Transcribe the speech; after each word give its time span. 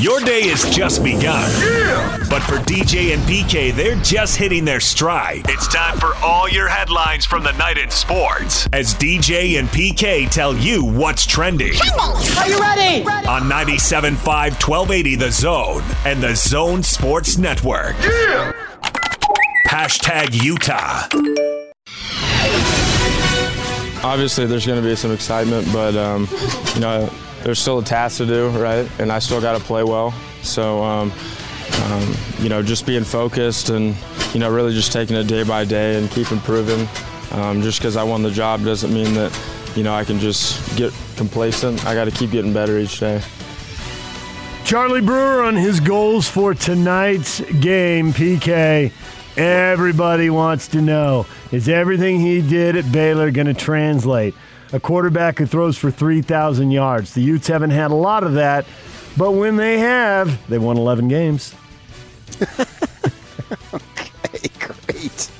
Your 0.00 0.18
day 0.20 0.40
is 0.40 0.68
just 0.70 1.04
begun. 1.04 1.50
Yeah! 1.62 2.18
But 2.28 2.42
for 2.42 2.56
DJ 2.56 3.14
and 3.14 3.22
PK, 3.22 3.72
they're 3.72 3.94
just 4.02 4.36
hitting 4.36 4.64
their 4.64 4.80
stride. 4.80 5.42
It's 5.48 5.68
time 5.68 5.98
for 5.98 6.14
all 6.16 6.48
your 6.48 6.68
headlines 6.68 7.24
from 7.24 7.44
the 7.44 7.52
night 7.52 7.78
in 7.78 7.90
sports 7.90 8.68
as 8.72 8.94
DJ 8.94 9.58
and 9.58 9.68
PK 9.68 10.28
tell 10.28 10.54
you 10.56 10.84
what's 10.84 11.24
trending. 11.26 11.74
Are 12.00 12.48
you 12.48 12.58
ready? 12.58 13.04
On 13.28 13.42
97.5 13.42 14.16
1280 14.24 15.14
The 15.16 15.30
Zone 15.30 15.82
and 16.04 16.20
The 16.22 16.34
Zone 16.34 16.82
Sports 16.82 17.38
Network. 17.38 17.96
Yeah! 18.00 18.52
Hashtag 19.68 20.42
Utah. 20.42 21.06
Obviously, 24.04 24.44
there's 24.46 24.66
going 24.66 24.82
to 24.82 24.86
be 24.86 24.96
some 24.96 25.12
excitement, 25.12 25.66
but 25.72 25.94
um, 25.96 26.28
you 26.74 26.80
know, 26.80 27.08
there's 27.44 27.60
still 27.60 27.78
a 27.78 27.84
task 27.84 28.16
to 28.16 28.26
do, 28.26 28.48
right? 28.48 28.90
And 28.98 29.12
I 29.12 29.20
still 29.20 29.40
got 29.40 29.56
to 29.56 29.62
play 29.62 29.84
well. 29.84 30.12
So, 30.42 30.82
um, 30.82 31.12
um, 31.82 32.14
you 32.38 32.48
know, 32.48 32.62
just 32.62 32.86
being 32.86 33.04
focused 33.04 33.68
and 33.68 33.94
you 34.34 34.40
know, 34.40 34.50
really 34.50 34.72
just 34.72 34.92
taking 34.92 35.16
it 35.16 35.28
day 35.28 35.44
by 35.44 35.64
day 35.64 35.96
and 35.96 36.10
keep 36.10 36.32
improving. 36.32 36.88
Um, 37.30 37.62
just 37.62 37.78
because 37.78 37.96
I 37.96 38.02
won 38.02 38.22
the 38.22 38.30
job 38.30 38.64
doesn't 38.64 38.92
mean 38.92 39.14
that 39.14 39.36
you 39.76 39.82
know 39.82 39.94
I 39.94 40.04
can 40.04 40.18
just 40.18 40.76
get 40.76 40.92
complacent. 41.16 41.86
I 41.86 41.94
got 41.94 42.04
to 42.04 42.10
keep 42.10 42.32
getting 42.32 42.52
better 42.52 42.78
each 42.78 42.98
day. 42.98 43.22
Charlie 44.64 45.00
Brewer 45.00 45.42
on 45.42 45.56
his 45.56 45.78
goals 45.78 46.28
for 46.28 46.54
tonight's 46.54 47.40
game, 47.60 48.12
PK. 48.12 48.92
Everybody 49.36 50.30
wants 50.30 50.68
to 50.68 50.80
know 50.80 51.26
is 51.52 51.68
everything 51.68 52.20
he 52.20 52.40
did 52.40 52.76
at 52.76 52.90
Baylor 52.90 53.30
going 53.30 53.46
to 53.46 53.54
translate? 53.54 54.34
A 54.74 54.80
quarterback 54.80 55.38
who 55.38 55.46
throws 55.46 55.78
for 55.78 55.92
3,000 55.92 56.72
yards. 56.72 57.14
The 57.14 57.22
Utes 57.22 57.46
haven't 57.46 57.70
had 57.70 57.92
a 57.92 57.94
lot 57.94 58.24
of 58.24 58.34
that, 58.34 58.66
but 59.16 59.30
when 59.30 59.54
they 59.54 59.78
have, 59.78 60.48
they 60.48 60.58
won 60.58 60.76
11 60.76 61.06
games. 61.06 61.54
okay, 63.72 64.48
great. 64.58 65.30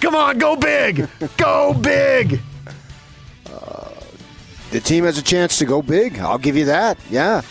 Come 0.00 0.16
on, 0.16 0.38
go 0.38 0.56
big! 0.56 1.08
Go 1.36 1.72
big! 1.72 2.40
The 4.72 4.80
team 4.80 5.04
has 5.04 5.18
a 5.18 5.22
chance 5.22 5.58
to 5.58 5.64
go 5.64 5.80
big. 5.80 6.18
I'll 6.18 6.38
give 6.38 6.56
you 6.56 6.64
that. 6.64 6.98
Yeah. 7.10 7.42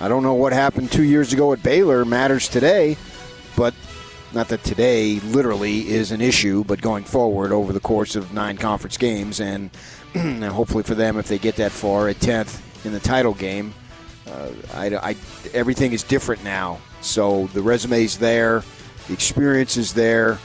I 0.00 0.06
don't 0.06 0.22
know 0.22 0.34
what 0.34 0.52
happened 0.52 0.92
two 0.92 1.02
years 1.02 1.32
ago 1.32 1.52
at 1.54 1.62
Baylor 1.62 2.04
matters 2.04 2.46
today, 2.46 2.96
but 3.56 3.74
not 4.32 4.48
that 4.48 4.62
today 4.64 5.20
literally 5.20 5.88
is 5.88 6.12
an 6.12 6.20
issue, 6.20 6.64
but 6.64 6.80
going 6.80 7.04
forward 7.04 7.52
over 7.52 7.72
the 7.72 7.80
course 7.80 8.16
of 8.16 8.32
nine 8.32 8.56
conference 8.56 8.96
games, 8.96 9.40
and 9.40 9.70
hopefully 10.44 10.82
for 10.82 10.94
them, 10.94 11.18
if 11.18 11.28
they 11.28 11.38
get 11.38 11.56
that 11.56 11.72
far 11.72 12.08
at 12.08 12.16
10th 12.16 12.60
in 12.84 12.92
the 12.92 13.00
title 13.00 13.34
game, 13.34 13.74
uh, 14.26 14.50
I, 14.74 14.86
I, 14.96 15.16
everything 15.54 15.92
is 15.92 16.02
different 16.02 16.44
now. 16.44 16.78
So 17.00 17.46
the 17.48 17.62
resume's 17.62 18.18
there, 18.18 18.62
the 19.06 19.14
experience 19.14 19.76
is 19.76 19.94
there. 19.94 20.38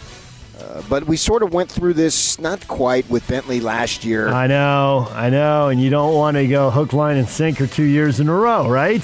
Uh, 0.59 0.81
but 0.87 1.05
we 1.07 1.17
sort 1.17 1.41
of 1.41 1.51
went 1.51 1.69
through 1.69 1.93
this 1.93 2.39
not 2.39 2.65
quite 2.67 3.09
with 3.09 3.27
Bentley 3.27 3.59
last 3.59 4.05
year. 4.05 4.29
I 4.29 4.47
know, 4.47 5.07
I 5.11 5.29
know, 5.29 5.69
and 5.69 5.81
you 5.81 5.89
don't 5.89 6.13
want 6.13 6.37
to 6.37 6.47
go 6.47 6.69
hook, 6.69 6.93
line, 6.93 7.17
and 7.17 7.27
sinker 7.27 7.65
two 7.65 7.83
years 7.83 8.19
in 8.19 8.29
a 8.29 8.33
row, 8.33 8.69
right? 8.69 9.01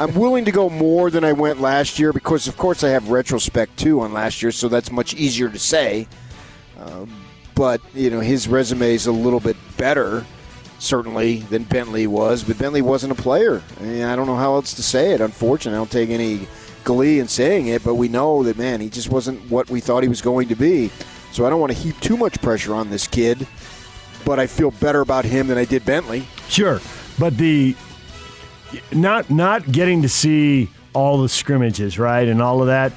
I'm 0.00 0.14
willing 0.14 0.46
to 0.46 0.50
go 0.50 0.70
more 0.70 1.10
than 1.10 1.24
I 1.24 1.34
went 1.34 1.60
last 1.60 1.98
year 1.98 2.10
because, 2.10 2.48
of 2.48 2.56
course, 2.56 2.82
I 2.82 2.88
have 2.88 3.10
retrospect 3.10 3.76
too 3.76 4.00
on 4.00 4.14
last 4.14 4.40
year, 4.40 4.50
so 4.50 4.66
that's 4.66 4.90
much 4.90 5.12
easier 5.12 5.50
to 5.50 5.58
say. 5.58 6.08
Uh, 6.78 7.04
but 7.54 7.82
you 7.92 8.08
know, 8.08 8.20
his 8.20 8.48
resume 8.48 8.94
is 8.94 9.06
a 9.06 9.12
little 9.12 9.40
bit 9.40 9.58
better, 9.76 10.24
certainly, 10.78 11.40
than 11.40 11.64
Bentley 11.64 12.06
was. 12.06 12.42
But 12.42 12.56
Bentley 12.56 12.80
wasn't 12.80 13.12
a 13.12 13.14
player. 13.14 13.62
I, 13.78 13.82
mean, 13.82 14.02
I 14.04 14.16
don't 14.16 14.26
know 14.26 14.36
how 14.36 14.54
else 14.54 14.72
to 14.72 14.82
say 14.82 15.12
it. 15.12 15.20
Unfortunately, 15.20 15.76
I 15.76 15.80
don't 15.80 15.90
take 15.90 16.08
any 16.08 16.48
glee 16.82 17.18
in 17.18 17.28
saying 17.28 17.66
it, 17.66 17.84
but 17.84 17.96
we 17.96 18.08
know 18.08 18.42
that 18.44 18.56
man, 18.56 18.80
he 18.80 18.88
just 18.88 19.10
wasn't 19.10 19.50
what 19.50 19.68
we 19.68 19.80
thought 19.80 20.02
he 20.02 20.08
was 20.08 20.22
going 20.22 20.48
to 20.48 20.56
be. 20.56 20.90
So 21.30 21.44
I 21.44 21.50
don't 21.50 21.60
want 21.60 21.72
to 21.72 21.78
heap 21.78 22.00
too 22.00 22.16
much 22.16 22.40
pressure 22.40 22.74
on 22.74 22.88
this 22.88 23.06
kid. 23.06 23.46
But 24.24 24.38
I 24.38 24.46
feel 24.46 24.70
better 24.70 25.02
about 25.02 25.26
him 25.26 25.48
than 25.48 25.58
I 25.58 25.66
did 25.66 25.84
Bentley. 25.84 26.26
Sure, 26.48 26.80
but 27.18 27.36
the 27.36 27.76
not 28.92 29.30
not 29.30 29.70
getting 29.70 30.02
to 30.02 30.08
see 30.08 30.70
all 30.92 31.22
the 31.22 31.28
scrimmages, 31.28 31.98
right, 31.98 32.26
and 32.26 32.42
all 32.42 32.60
of 32.60 32.66
that. 32.68 32.92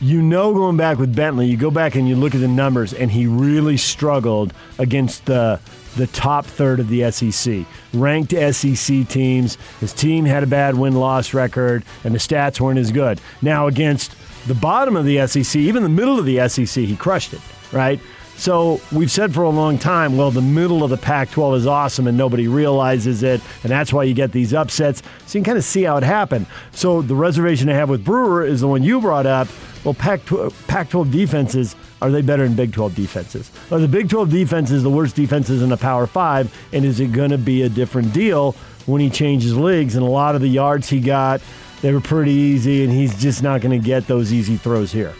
You 0.00 0.22
know, 0.22 0.54
going 0.54 0.76
back 0.76 0.98
with 0.98 1.14
Bentley, 1.14 1.46
you 1.46 1.56
go 1.56 1.72
back 1.72 1.96
and 1.96 2.08
you 2.08 2.14
look 2.14 2.34
at 2.34 2.40
the 2.40 2.48
numbers, 2.48 2.94
and 2.94 3.10
he 3.10 3.26
really 3.26 3.76
struggled 3.76 4.54
against 4.78 5.26
the 5.26 5.60
the 5.96 6.06
top 6.06 6.46
third 6.46 6.78
of 6.78 6.88
the 6.88 7.10
SEC, 7.10 7.64
ranked 7.92 8.32
SEC 8.32 9.08
teams. 9.08 9.58
His 9.80 9.92
team 9.92 10.24
had 10.24 10.42
a 10.42 10.46
bad 10.46 10.76
win 10.76 10.94
loss 10.94 11.34
record, 11.34 11.84
and 12.04 12.14
the 12.14 12.18
stats 12.18 12.60
weren't 12.60 12.78
as 12.78 12.92
good. 12.92 13.20
Now 13.42 13.66
against 13.66 14.14
the 14.46 14.54
bottom 14.54 14.96
of 14.96 15.04
the 15.04 15.26
SEC, 15.26 15.56
even 15.56 15.82
the 15.82 15.88
middle 15.88 16.18
of 16.18 16.24
the 16.24 16.48
SEC, 16.48 16.84
he 16.84 16.96
crushed 16.96 17.32
it, 17.34 17.40
right? 17.72 18.00
So 18.38 18.80
we've 18.92 19.10
said 19.10 19.34
for 19.34 19.42
a 19.42 19.50
long 19.50 19.78
time, 19.78 20.16
well, 20.16 20.30
the 20.30 20.40
middle 20.40 20.84
of 20.84 20.90
the 20.90 20.96
Pac 20.96 21.32
12 21.32 21.56
is 21.56 21.66
awesome 21.66 22.06
and 22.06 22.16
nobody 22.16 22.46
realizes 22.46 23.24
it, 23.24 23.40
and 23.64 23.72
that's 23.72 23.92
why 23.92 24.04
you 24.04 24.14
get 24.14 24.30
these 24.30 24.54
upsets. 24.54 25.02
So 25.26 25.38
you 25.38 25.42
can 25.42 25.50
kind 25.50 25.58
of 25.58 25.64
see 25.64 25.82
how 25.82 25.96
it 25.96 26.04
happened. 26.04 26.46
So 26.70 27.02
the 27.02 27.16
reservation 27.16 27.68
I 27.68 27.74
have 27.74 27.90
with 27.90 28.04
Brewer 28.04 28.46
is 28.46 28.60
the 28.60 28.68
one 28.68 28.84
you 28.84 29.00
brought 29.00 29.26
up. 29.26 29.48
Well, 29.82 29.94
Pac 29.94 30.24
12 30.24 31.10
defenses, 31.10 31.74
are 32.00 32.12
they 32.12 32.22
better 32.22 32.44
than 32.44 32.54
Big 32.54 32.72
12 32.72 32.94
defenses? 32.94 33.50
Are 33.72 33.80
the 33.80 33.88
Big 33.88 34.08
12 34.08 34.30
defenses 34.30 34.84
the 34.84 34.90
worst 34.90 35.16
defenses 35.16 35.60
in 35.60 35.68
the 35.68 35.76
Power 35.76 36.06
5? 36.06 36.68
And 36.72 36.84
is 36.84 37.00
it 37.00 37.10
going 37.10 37.30
to 37.30 37.38
be 37.38 37.62
a 37.62 37.68
different 37.68 38.12
deal 38.12 38.52
when 38.86 39.00
he 39.00 39.10
changes 39.10 39.56
leagues? 39.56 39.96
And 39.96 40.04
a 40.04 40.08
lot 40.08 40.36
of 40.36 40.40
the 40.40 40.48
yards 40.48 40.88
he 40.88 41.00
got, 41.00 41.40
they 41.82 41.92
were 41.92 42.00
pretty 42.00 42.32
easy, 42.32 42.84
and 42.84 42.92
he's 42.92 43.20
just 43.20 43.42
not 43.42 43.62
going 43.62 43.80
to 43.80 43.84
get 43.84 44.06
those 44.06 44.32
easy 44.32 44.56
throws 44.56 44.92
here. 44.92 45.14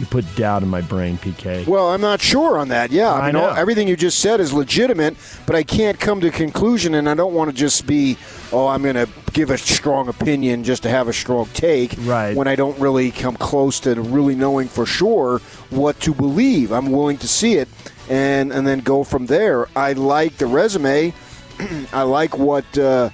You 0.00 0.06
put 0.06 0.24
doubt 0.34 0.62
in 0.62 0.68
my 0.70 0.80
brain, 0.80 1.18
PK. 1.18 1.66
Well, 1.66 1.90
I'm 1.90 2.00
not 2.00 2.22
sure 2.22 2.56
on 2.58 2.68
that. 2.68 2.90
Yeah, 2.90 3.12
I 3.12 3.26
mean, 3.26 3.34
know. 3.34 3.50
all- 3.50 3.56
everything 3.56 3.86
you 3.86 3.96
just 3.96 4.18
said 4.18 4.40
is 4.40 4.50
legitimate, 4.50 5.14
but 5.44 5.54
I 5.54 5.62
can't 5.62 6.00
come 6.00 6.22
to 6.22 6.28
a 6.28 6.30
conclusion, 6.30 6.94
and 6.94 7.06
I 7.06 7.12
don't 7.12 7.34
want 7.34 7.50
to 7.50 7.54
just 7.56 7.86
be, 7.86 8.16
oh, 8.50 8.66
I'm 8.66 8.82
going 8.82 8.94
to 8.94 9.06
give 9.34 9.50
a 9.50 9.58
strong 9.58 10.08
opinion 10.08 10.64
just 10.64 10.84
to 10.84 10.88
have 10.88 11.06
a 11.08 11.12
strong 11.12 11.50
take. 11.52 11.96
Right. 11.98 12.34
When 12.34 12.48
I 12.48 12.56
don't 12.56 12.78
really 12.80 13.10
come 13.10 13.36
close 13.36 13.78
to 13.80 13.94
really 14.00 14.34
knowing 14.34 14.68
for 14.68 14.86
sure 14.86 15.40
what 15.68 16.00
to 16.00 16.14
believe. 16.14 16.72
I'm 16.72 16.90
willing 16.90 17.18
to 17.18 17.28
see 17.28 17.56
it 17.56 17.68
and 18.08 18.52
and 18.52 18.66
then 18.66 18.80
go 18.80 19.04
from 19.04 19.26
there. 19.26 19.68
I 19.76 19.92
like 19.92 20.38
the 20.38 20.46
resume. 20.46 21.12
I 21.92 22.02
like 22.02 22.38
what 22.38 22.64
uh, 22.78 23.10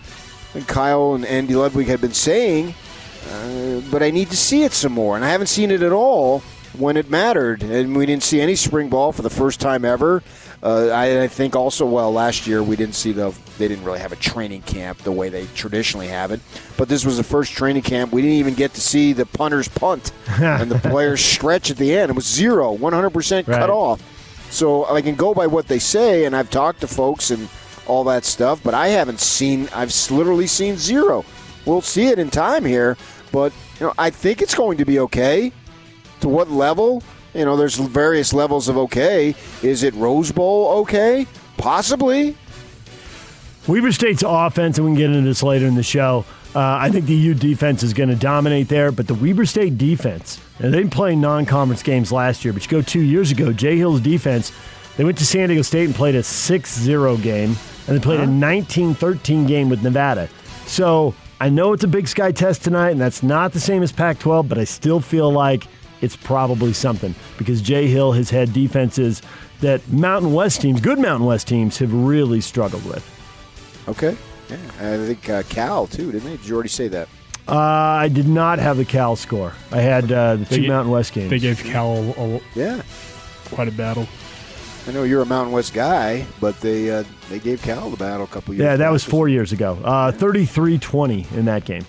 Kyle 0.68 1.14
and 1.14 1.26
Andy 1.26 1.56
Ludwig 1.56 1.88
had 1.88 2.00
been 2.00 2.14
saying, 2.14 2.74
uh, 3.28 3.80
but 3.90 4.04
I 4.04 4.10
need 4.10 4.30
to 4.30 4.36
see 4.36 4.62
it 4.62 4.70
some 4.72 4.92
more, 4.92 5.16
and 5.16 5.24
I 5.24 5.30
haven't 5.30 5.48
seen 5.48 5.72
it 5.72 5.82
at 5.82 5.92
all 5.92 6.44
when 6.78 6.96
it 6.96 7.10
mattered, 7.10 7.62
and 7.62 7.96
we 7.96 8.06
didn't 8.06 8.22
see 8.22 8.40
any 8.40 8.54
spring 8.56 8.88
ball 8.88 9.12
for 9.12 9.22
the 9.22 9.30
first 9.30 9.60
time 9.60 9.84
ever. 9.84 10.22
Uh, 10.62 10.88
I, 10.88 11.24
I 11.24 11.28
think 11.28 11.54
also, 11.54 11.84
well, 11.86 12.10
last 12.12 12.46
year 12.46 12.62
we 12.62 12.76
didn't 12.76 12.94
see 12.94 13.12
the 13.12 13.34
they 13.58 13.68
didn't 13.68 13.84
really 13.84 14.00
have 14.00 14.12
a 14.12 14.16
training 14.16 14.62
camp 14.62 14.98
the 14.98 15.12
way 15.12 15.28
they 15.28 15.46
traditionally 15.54 16.08
have 16.08 16.30
it, 16.30 16.40
but 16.76 16.88
this 16.88 17.04
was 17.04 17.18
the 17.18 17.22
first 17.24 17.52
training 17.52 17.82
camp. 17.82 18.12
We 18.12 18.22
didn't 18.22 18.36
even 18.38 18.54
get 18.54 18.72
to 18.74 18.80
see 18.80 19.12
the 19.12 19.26
punters 19.26 19.68
punt 19.68 20.12
and 20.40 20.70
the 20.70 20.78
players 20.78 21.22
stretch 21.24 21.70
at 21.70 21.76
the 21.76 21.96
end. 21.96 22.10
It 22.10 22.14
was 22.14 22.26
zero, 22.26 22.72
100 22.72 23.10
percent 23.10 23.46
Right. 23.48 23.58
cut 23.60 23.70
off. 23.70 24.02
So 24.50 24.86
I 24.86 25.02
can 25.02 25.14
go 25.14 25.34
by 25.34 25.46
what 25.46 25.68
they 25.68 25.78
say, 25.78 26.24
and 26.24 26.34
I've 26.34 26.50
talked 26.50 26.80
to 26.80 26.86
folks 26.86 27.30
and 27.30 27.48
all 27.86 28.04
that 28.04 28.24
stuff, 28.24 28.60
but 28.64 28.74
I 28.74 28.88
haven't 28.88 29.20
seen. 29.20 29.68
I've 29.74 29.92
literally 30.10 30.46
seen 30.46 30.76
zero. 30.76 31.24
We'll 31.66 31.82
see 31.82 32.06
it 32.08 32.18
in 32.18 32.30
time 32.30 32.64
here, 32.64 32.96
but 33.30 33.52
you 33.78 33.86
know, 33.86 33.94
I 33.98 34.10
think 34.10 34.40
it's 34.40 34.54
going 34.54 34.78
to 34.78 34.84
be 34.84 35.00
okay. 35.00 35.52
To 36.20 36.28
what 36.28 36.50
level? 36.50 37.02
You 37.34 37.44
know, 37.44 37.56
there's 37.56 37.76
various 37.76 38.32
levels 38.32 38.68
of 38.68 38.78
okay. 38.78 39.34
Is 39.62 39.82
it 39.82 39.94
Rose 39.94 40.32
Bowl 40.32 40.68
okay? 40.80 41.26
Possibly. 41.58 42.36
Weber 43.66 43.92
State's 43.92 44.22
offense, 44.26 44.78
and 44.78 44.86
we 44.86 44.92
can 44.92 44.98
get 44.98 45.10
into 45.10 45.28
this 45.28 45.42
later 45.42 45.66
in 45.66 45.74
the 45.74 45.82
show. 45.82 46.24
Uh, 46.54 46.78
I 46.80 46.90
think 46.90 47.04
the 47.04 47.14
U 47.14 47.34
defense 47.34 47.82
is 47.82 47.92
going 47.92 48.08
to 48.08 48.14
dominate 48.14 48.68
there, 48.68 48.90
but 48.92 49.06
the 49.06 49.14
Weber 49.14 49.44
State 49.44 49.76
defense, 49.76 50.40
and 50.58 50.72
they 50.72 50.78
didn't 50.78 50.92
play 50.92 51.14
non-conference 51.14 51.82
games 51.82 52.10
last 52.10 52.44
year, 52.44 52.54
but 52.54 52.64
you 52.64 52.70
go 52.70 52.80
two 52.80 53.02
years 53.02 53.30
ago, 53.30 53.52
Jay 53.52 53.76
Hill's 53.76 54.00
defense, 54.00 54.52
they 54.96 55.04
went 55.04 55.18
to 55.18 55.26
San 55.26 55.48
Diego 55.48 55.60
State 55.62 55.84
and 55.84 55.94
played 55.94 56.14
a 56.14 56.20
6-0 56.20 57.22
game, 57.22 57.56
and 57.86 57.96
they 57.96 58.00
played 58.00 58.20
a 58.20 58.26
19-13 58.26 59.46
game 59.46 59.68
with 59.68 59.82
Nevada. 59.82 60.30
So 60.66 61.14
I 61.40 61.50
know 61.50 61.74
it's 61.74 61.84
a 61.84 61.88
Big 61.88 62.08
Sky 62.08 62.32
test 62.32 62.64
tonight, 62.64 62.90
and 62.90 63.00
that's 63.00 63.22
not 63.22 63.52
the 63.52 63.60
same 63.60 63.82
as 63.82 63.92
Pac-12, 63.92 64.48
but 64.48 64.56
I 64.56 64.64
still 64.64 65.00
feel 65.00 65.30
like 65.30 65.66
it's 66.00 66.16
probably 66.16 66.72
something 66.72 67.14
because 67.38 67.60
Jay 67.62 67.86
Hill 67.88 68.12
has 68.12 68.30
had 68.30 68.52
defenses 68.52 69.22
that 69.60 69.86
Mountain 69.90 70.32
West 70.34 70.60
teams, 70.60 70.80
good 70.80 70.98
Mountain 70.98 71.26
West 71.26 71.48
teams, 71.48 71.78
have 71.78 71.92
really 71.92 72.40
struggled 72.40 72.84
with. 72.84 73.04
Okay. 73.88 74.16
Yeah, 74.50 74.56
I 74.80 74.96
think 75.06 75.28
uh, 75.28 75.42
Cal 75.48 75.86
too, 75.86 76.12
didn't 76.12 76.24
they? 76.28 76.36
Did 76.36 76.46
you 76.46 76.54
already 76.54 76.68
say 76.68 76.88
that? 76.88 77.08
Uh, 77.48 77.54
I 77.56 78.08
did 78.08 78.28
not 78.28 78.58
have 78.58 78.76
the 78.76 78.84
Cal 78.84 79.16
score. 79.16 79.52
I 79.72 79.80
had 79.80 80.10
uh, 80.12 80.36
the 80.36 80.44
two 80.44 80.62
They- 80.62 80.68
Mountain 80.68 80.92
West 80.92 81.12
games. 81.12 81.30
They 81.30 81.38
gave 81.38 81.62
Cal 81.62 81.96
a, 81.96 82.36
a- 82.36 82.40
Yeah. 82.54 82.82
quite 83.46 83.68
a 83.68 83.72
battle. 83.72 84.06
I 84.88 84.92
know 84.92 85.02
you're 85.02 85.22
a 85.22 85.26
Mountain 85.26 85.52
West 85.52 85.74
guy, 85.74 86.24
but 86.40 86.60
they 86.60 86.90
uh, 86.90 87.02
they 87.28 87.40
gave 87.40 87.60
Cal 87.62 87.90
the 87.90 87.96
battle 87.96 88.22
a 88.24 88.28
couple 88.28 88.54
years. 88.54 88.62
Yeah, 88.64 88.76
that 88.76 88.84
back. 88.84 88.92
was 88.92 89.02
four 89.02 89.28
years 89.28 89.50
ago. 89.52 89.78
Uh, 89.82 90.12
33-20 90.12 91.32
in 91.32 91.44
that 91.46 91.64
game. 91.64 91.84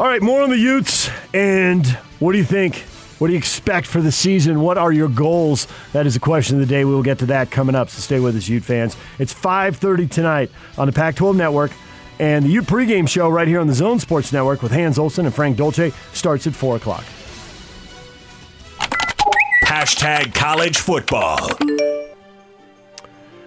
All 0.00 0.06
right, 0.06 0.20
more 0.20 0.42
on 0.42 0.50
the 0.50 0.58
Utes. 0.58 1.08
And 1.32 1.86
what 2.18 2.32
do 2.32 2.38
you 2.38 2.44
think? 2.44 2.78
What 3.18 3.28
do 3.28 3.32
you 3.32 3.38
expect 3.38 3.86
for 3.86 4.00
the 4.00 4.10
season? 4.10 4.60
What 4.60 4.76
are 4.76 4.90
your 4.90 5.08
goals? 5.08 5.68
That 5.92 6.04
is 6.04 6.14
the 6.14 6.20
question 6.20 6.56
of 6.56 6.60
the 6.60 6.66
day. 6.66 6.84
We 6.84 6.92
will 6.92 7.04
get 7.04 7.20
to 7.20 7.26
that 7.26 7.52
coming 7.52 7.76
up. 7.76 7.90
So 7.90 8.00
stay 8.00 8.18
with 8.18 8.34
us, 8.34 8.48
Ute 8.48 8.64
fans. 8.64 8.96
It's 9.20 9.32
5:30 9.32 10.08
tonight 10.10 10.50
on 10.76 10.88
the 10.88 10.92
Pac-12 10.92 11.36
Network, 11.36 11.70
and 12.18 12.44
the 12.44 12.48
Ute 12.48 12.66
pregame 12.66 13.08
show 13.08 13.28
right 13.28 13.46
here 13.46 13.60
on 13.60 13.68
the 13.68 13.74
Zone 13.74 14.00
Sports 14.00 14.32
Network 14.32 14.62
with 14.62 14.72
Hans 14.72 14.98
Olsen 14.98 15.26
and 15.26 15.34
Frank 15.34 15.56
Dolce 15.56 15.92
starts 16.12 16.48
at 16.48 16.56
four 16.56 16.74
o'clock. 16.74 17.04
Hashtag 19.64 20.34
college 20.34 20.78
football. 20.78 21.38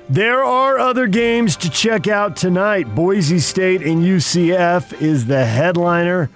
There 0.09 0.42
are 0.42 0.80
other 0.80 1.06
games 1.06 1.57
to 1.57 1.69
check 1.69 2.07
out 2.07 2.38
tonight. 2.38 2.95
Boise 2.95 3.39
State 3.39 3.81
and 3.81 4.01
UCF 4.01 5.01
is 5.01 5.25
the 5.25 5.44
headliner. 5.44 6.30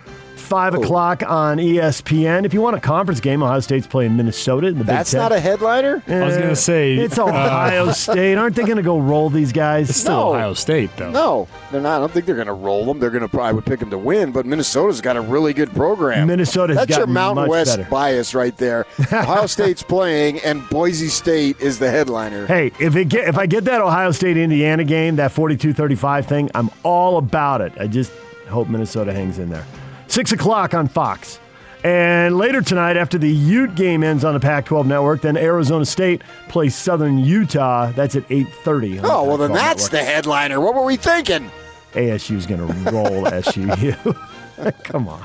Five 0.51 0.73
o'clock 0.73 1.23
on 1.25 1.59
ESPN. 1.59 2.43
If 2.45 2.53
you 2.53 2.59
want 2.61 2.75
a 2.75 2.81
conference 2.81 3.21
game, 3.21 3.41
Ohio 3.41 3.61
State's 3.61 3.87
playing 3.87 4.17
Minnesota 4.17 4.67
in 4.67 4.77
the 4.77 4.83
That's 4.83 5.11
Big 5.11 5.17
Ten. 5.17 5.21
not 5.23 5.31
a 5.31 5.39
headliner. 5.39 6.03
I 6.09 6.25
was 6.25 6.35
gonna 6.37 6.57
say, 6.57 6.95
it's 6.97 7.17
uh, 7.17 7.23
Ohio 7.23 7.91
State. 7.93 8.35
Aren't 8.37 8.57
they 8.57 8.63
going 8.63 8.75
to 8.75 8.83
go 8.83 8.99
roll 8.99 9.29
these 9.29 9.53
guys? 9.53 9.89
It's 9.89 9.99
still 9.99 10.11
No. 10.11 10.33
Ohio 10.33 10.53
State, 10.53 10.89
though. 10.97 11.09
No, 11.11 11.47
they're 11.71 11.79
not. 11.79 11.95
I 11.95 11.99
don't 11.99 12.11
think 12.11 12.25
they're 12.25 12.35
going 12.35 12.47
to 12.47 12.53
roll 12.53 12.83
them. 12.85 12.99
They're 12.99 13.09
going 13.11 13.21
to 13.21 13.29
probably 13.29 13.53
would 13.55 13.65
pick 13.65 13.79
them 13.79 13.89
to 13.91 13.97
win, 13.97 14.33
but 14.33 14.45
Minnesota's 14.45 14.99
got 14.99 15.15
a 15.15 15.21
really 15.21 15.53
good 15.53 15.71
program. 15.71 16.27
Minnesota's 16.27 16.75
That's 16.75 16.97
your 16.97 17.07
Mountain 17.07 17.43
much 17.43 17.49
West 17.49 17.77
better. 17.77 17.89
bias 17.89 18.35
right 18.35 18.57
there. 18.57 18.85
Ohio 19.13 19.45
State's 19.45 19.83
playing, 19.83 20.39
and 20.41 20.67
Boise 20.69 21.07
State 21.07 21.61
is 21.61 21.79
the 21.79 21.89
headliner. 21.89 22.45
Hey, 22.45 22.73
if 22.77 22.97
it 22.97 23.05
get, 23.07 23.29
if 23.29 23.37
I 23.37 23.45
get 23.45 23.63
that 23.65 23.79
Ohio 23.79 24.11
State 24.11 24.35
Indiana 24.35 24.83
game, 24.83 25.15
that 25.15 25.31
42-35 25.31 26.25
thing, 26.25 26.51
I'm 26.53 26.69
all 26.83 27.17
about 27.19 27.61
it. 27.61 27.71
I 27.79 27.87
just 27.87 28.11
hope 28.49 28.67
Minnesota 28.67 29.13
hangs 29.13 29.39
in 29.39 29.49
there. 29.49 29.65
Six 30.11 30.33
o'clock 30.33 30.73
on 30.73 30.89
Fox. 30.89 31.39
And 31.85 32.37
later 32.37 32.61
tonight, 32.61 32.97
after 32.97 33.17
the 33.17 33.29
Ute 33.31 33.75
game 33.75 34.03
ends 34.03 34.25
on 34.25 34.33
the 34.33 34.41
Pac-12 34.41 34.85
network, 34.85 35.21
then 35.21 35.37
Arizona 35.37 35.85
State 35.85 36.21
plays 36.49 36.75
Southern 36.75 37.17
Utah. 37.17 37.93
That's 37.93 38.17
at 38.17 38.27
8.30. 38.27 38.99
Oh 39.05 39.23
well, 39.23 39.37
then 39.37 39.53
that's 39.53 39.83
network. 39.85 39.91
the 39.91 40.11
headliner. 40.11 40.59
What 40.59 40.75
were 40.75 40.83
we 40.83 40.97
thinking? 40.97 41.49
ASU's 41.93 42.45
going 42.45 42.59
to 42.59 42.91
roll 42.91 43.23
SUU. 43.23 44.83
Come 44.83 45.07
on. 45.07 45.23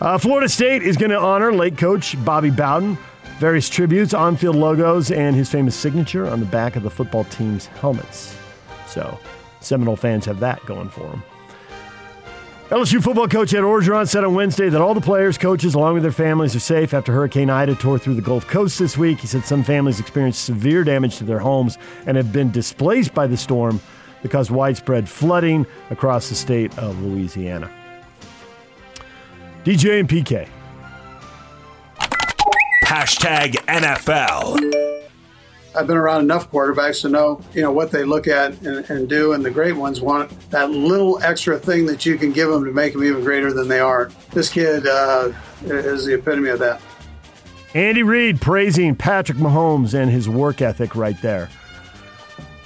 Uh, 0.00 0.16
Florida 0.16 0.48
State 0.48 0.82
is 0.82 0.96
going 0.96 1.10
to 1.10 1.18
honor 1.18 1.52
late 1.52 1.76
coach 1.76 2.16
Bobby 2.24 2.48
Bowden. 2.48 2.96
Various 3.40 3.68
tributes, 3.68 4.14
on 4.14 4.38
field 4.38 4.56
logos, 4.56 5.10
and 5.10 5.36
his 5.36 5.50
famous 5.50 5.76
signature 5.76 6.26
on 6.26 6.40
the 6.40 6.46
back 6.46 6.76
of 6.76 6.82
the 6.82 6.90
football 6.90 7.24
team's 7.24 7.66
helmets. 7.66 8.34
So, 8.86 9.18
Seminole 9.60 9.96
fans 9.96 10.24
have 10.24 10.40
that 10.40 10.64
going 10.64 10.88
for 10.88 11.08
them. 11.08 11.22
LSU 12.72 13.02
football 13.02 13.28
coach 13.28 13.52
Ed 13.52 13.64
Orgeron 13.64 14.08
said 14.08 14.24
on 14.24 14.34
Wednesday 14.34 14.70
that 14.70 14.80
all 14.80 14.94
the 14.94 15.00
players, 15.02 15.36
coaches, 15.36 15.74
along 15.74 15.92
with 15.92 16.02
their 16.02 16.10
families, 16.10 16.56
are 16.56 16.60
safe 16.60 16.94
after 16.94 17.12
Hurricane 17.12 17.50
Ida 17.50 17.74
tore 17.74 17.98
through 17.98 18.14
the 18.14 18.22
Gulf 18.22 18.46
Coast 18.46 18.78
this 18.78 18.96
week. 18.96 19.18
He 19.18 19.26
said 19.26 19.44
some 19.44 19.62
families 19.62 20.00
experienced 20.00 20.42
severe 20.42 20.82
damage 20.82 21.18
to 21.18 21.24
their 21.24 21.38
homes 21.38 21.76
and 22.06 22.16
have 22.16 22.32
been 22.32 22.50
displaced 22.50 23.12
by 23.12 23.26
the 23.26 23.36
storm 23.36 23.78
that 24.22 24.30
caused 24.30 24.50
widespread 24.50 25.06
flooding 25.06 25.66
across 25.90 26.30
the 26.30 26.34
state 26.34 26.76
of 26.78 26.98
Louisiana. 27.02 27.70
DJ 29.64 30.00
and 30.00 30.08
PK. 30.08 30.48
Hashtag 32.86 33.52
NFL. 33.66 34.91
I've 35.74 35.86
been 35.86 35.96
around 35.96 36.22
enough 36.22 36.50
quarterbacks 36.50 37.00
to 37.02 37.08
know, 37.08 37.40
you 37.54 37.62
know, 37.62 37.72
what 37.72 37.90
they 37.90 38.04
look 38.04 38.28
at 38.28 38.60
and, 38.62 38.88
and 38.90 39.08
do, 39.08 39.32
and 39.32 39.44
the 39.44 39.50
great 39.50 39.74
ones 39.74 40.00
want 40.00 40.50
that 40.50 40.70
little 40.70 41.22
extra 41.22 41.58
thing 41.58 41.86
that 41.86 42.04
you 42.04 42.18
can 42.18 42.32
give 42.32 42.50
them 42.50 42.64
to 42.64 42.72
make 42.72 42.92
them 42.92 43.04
even 43.04 43.24
greater 43.24 43.52
than 43.52 43.68
they 43.68 43.80
are. 43.80 44.10
This 44.30 44.50
kid 44.50 44.86
uh, 44.86 45.32
is 45.64 46.04
the 46.04 46.14
epitome 46.14 46.50
of 46.50 46.58
that. 46.58 46.80
Andy 47.74 48.02
Reid 48.02 48.40
praising 48.40 48.94
Patrick 48.94 49.38
Mahomes 49.38 49.94
and 49.94 50.10
his 50.10 50.28
work 50.28 50.60
ethic 50.60 50.94
right 50.94 51.20
there. 51.22 51.48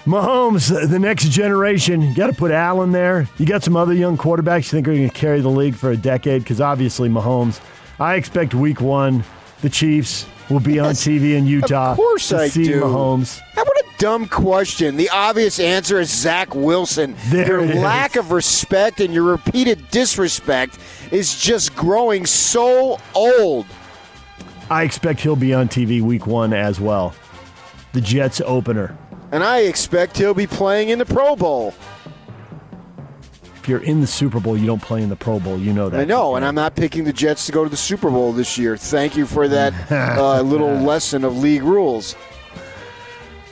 Mahomes, 0.05 0.69
the 0.89 0.99
next 0.99 1.29
generation. 1.31 2.01
You 2.01 2.15
got 2.15 2.29
to 2.29 2.33
put 2.33 2.51
Allen 2.51 2.93
there. 2.93 3.29
You 3.39 3.47
got 3.47 3.63
some 3.63 3.77
other 3.77 3.93
young 3.93 4.17
quarterbacks 4.17 4.65
you 4.65 4.71
think 4.71 4.89
are 4.89 4.95
going 4.95 5.09
to 5.09 5.15
carry 5.15 5.41
the 5.41 5.49
league 5.49 5.75
for 5.75 5.91
a 5.91 5.97
decade? 5.97 6.43
Because 6.43 6.61
obviously, 6.61 7.09
Mahomes. 7.09 7.61
I 7.99 8.15
expect 8.15 8.55
week 8.55 8.81
one, 8.81 9.25
the 9.63 9.71
Chiefs 9.71 10.27
will 10.51 10.61
be 10.61 10.79
on 10.79 10.95
TV 10.95 11.37
in 11.37 11.47
Utah. 11.47 11.93
Of 11.93 11.97
course 11.97 12.29
to 12.29 12.39
I 12.39 12.49
see 12.49 12.65
do. 12.65 12.81
Mahomes. 12.83 13.41
What 13.55 13.67
a 13.69 13.85
dumb 13.99 14.29
question. 14.29 14.97
The 14.97 15.11
obvious 15.11 15.59
answer 15.59 16.01
is 16.01 16.11
Zach 16.11 16.55
Wilson. 16.55 17.17
There 17.29 17.65
your 17.65 17.75
lack 17.77 18.17
of 18.17 18.33
respect 18.33 19.01
and 19.01 19.13
your 19.13 19.25
repeated 19.25 19.91
disrespect 19.91 20.79
is 21.11 21.41
just 21.41 21.75
growing 21.75 22.27
so 22.27 22.99
old. 23.15 23.67
I 24.71 24.83
expect 24.83 25.21
he'll 25.21 25.37
be 25.37 25.55
on 25.55 25.69
TV 25.69 26.03
week 26.03 26.27
one 26.27 26.53
as 26.53 26.81
well. 26.81 27.15
The 27.93 28.01
Jets 28.01 28.41
opener. 28.45 28.97
And 29.33 29.43
I 29.43 29.61
expect 29.61 30.17
he'll 30.17 30.35
be 30.35 30.47
playing 30.47 30.91
in 30.91 30.99
the 30.99 31.07
Pro 31.07 31.37
Bowl. 31.37 31.75
If 33.67 33.71
you're 33.71 33.83
in 33.83 34.01
the 34.01 34.07
Super 34.07 34.39
Bowl, 34.39 34.57
you 34.57 34.65
don't 34.65 34.81
play 34.81 35.03
in 35.03 35.09
the 35.09 35.17
Pro 35.17 35.41
Bowl. 35.41 35.59
You 35.59 35.73
know 35.73 35.89
that. 35.89 35.99
I 35.99 36.05
know, 36.05 36.37
and 36.37 36.45
I'm 36.45 36.55
not 36.55 36.77
picking 36.77 37.03
the 37.03 37.13
Jets 37.13 37.47
to 37.47 37.53
go 37.53 37.65
to 37.65 37.69
the 37.69 37.77
Super 37.77 38.09
Bowl 38.09 38.31
this 38.33 38.57
year. 38.57 38.77
Thank 38.77 39.17
you 39.17 39.27
for 39.27 39.49
that 39.49 39.91
uh, 39.91 40.41
little 40.43 40.73
lesson 40.73 41.25
of 41.25 41.37
league 41.37 41.65
rules. 41.65 42.15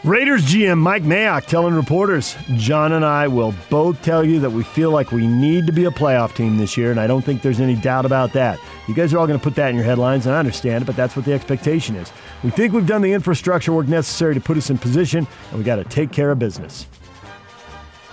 Raiders 0.05 0.45
GM 0.45 0.79
Mike 0.79 1.03
Mayock 1.03 1.47
telling 1.47 1.75
reporters, 1.75 2.37
John 2.55 2.93
and 2.93 3.05
I 3.05 3.27
will 3.27 3.53
both 3.71 4.01
tell 4.03 4.25
you 4.25 4.39
that 4.39 4.51
we 4.51 4.63
feel 4.63 4.93
like 4.93 5.11
we 5.11 5.27
need 5.27 5.67
to 5.67 5.73
be 5.73 5.87
a 5.87 5.91
playoff 5.91 6.37
team 6.37 6.59
this 6.59 6.77
year, 6.77 6.93
and 6.93 7.01
I 7.01 7.09
don't 7.09 7.23
think 7.23 7.43
there's 7.43 7.59
any 7.59 7.75
doubt 7.75 8.07
about 8.07 8.33
that. 8.35 8.61
You 8.87 8.95
guys 8.95 9.13
are 9.13 9.19
all 9.19 9.27
going 9.27 9.41
to 9.41 9.43
put 9.43 9.57
that 9.57 9.71
in 9.71 9.75
your 9.75 9.85
headlines, 9.85 10.27
and 10.27 10.37
I 10.37 10.39
understand 10.39 10.83
it, 10.83 10.85
but 10.85 10.95
that's 10.95 11.17
what 11.17 11.25
the 11.25 11.33
expectation 11.33 11.97
is. 11.97 12.13
We 12.45 12.51
think 12.51 12.73
we've 12.73 12.87
done 12.87 13.03
the 13.03 13.13
infrastructure 13.13 13.73
work 13.73 13.89
necessary 13.89 14.35
to 14.35 14.41
put 14.41 14.57
us 14.57 14.71
in 14.71 14.79
position, 14.79 15.27
and 15.51 15.59
we 15.59 15.65
got 15.65 15.77
to 15.77 15.85
take 15.85 16.13
care 16.13 16.31
of 16.31 16.39
business. 16.39 16.87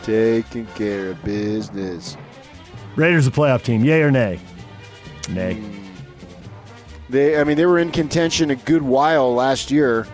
Taking 0.03 0.65
care 0.68 1.09
of 1.09 1.24
business. 1.24 2.18
Raiders 2.95 3.27
a 3.27 3.31
playoff 3.31 3.63
team, 3.63 3.86
yay 3.86 4.01
or 4.01 4.12
nay? 4.12 4.39
Nay. 5.30 5.62
They, 7.09 7.39
I 7.39 7.44
mean, 7.44 7.57
they 7.57 7.65
were 7.65 7.80
in 7.80 7.92
contention 7.92 8.51
a 8.51 8.56
good 8.56 8.81
while 8.81 9.33
last 9.33 9.69
year. 9.69 10.07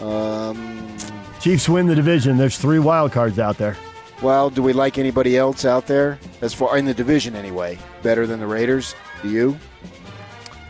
Um, 0.00 0.96
Chiefs 1.40 1.68
win 1.68 1.86
the 1.86 1.94
division. 1.94 2.36
There's 2.36 2.58
three 2.58 2.78
wild 2.78 3.12
cards 3.12 3.38
out 3.38 3.56
there. 3.58 3.76
well, 4.20 4.50
do 4.50 4.62
we 4.62 4.72
like 4.72 4.98
anybody 4.98 5.36
else 5.38 5.64
out 5.64 5.86
there 5.86 6.18
as 6.40 6.52
far 6.52 6.76
in 6.76 6.84
the 6.84 6.94
division 6.94 7.34
anyway? 7.36 7.78
Better 8.02 8.26
than 8.26 8.40
the 8.40 8.46
Raiders? 8.46 8.94
Do 9.22 9.30
you? 9.30 9.58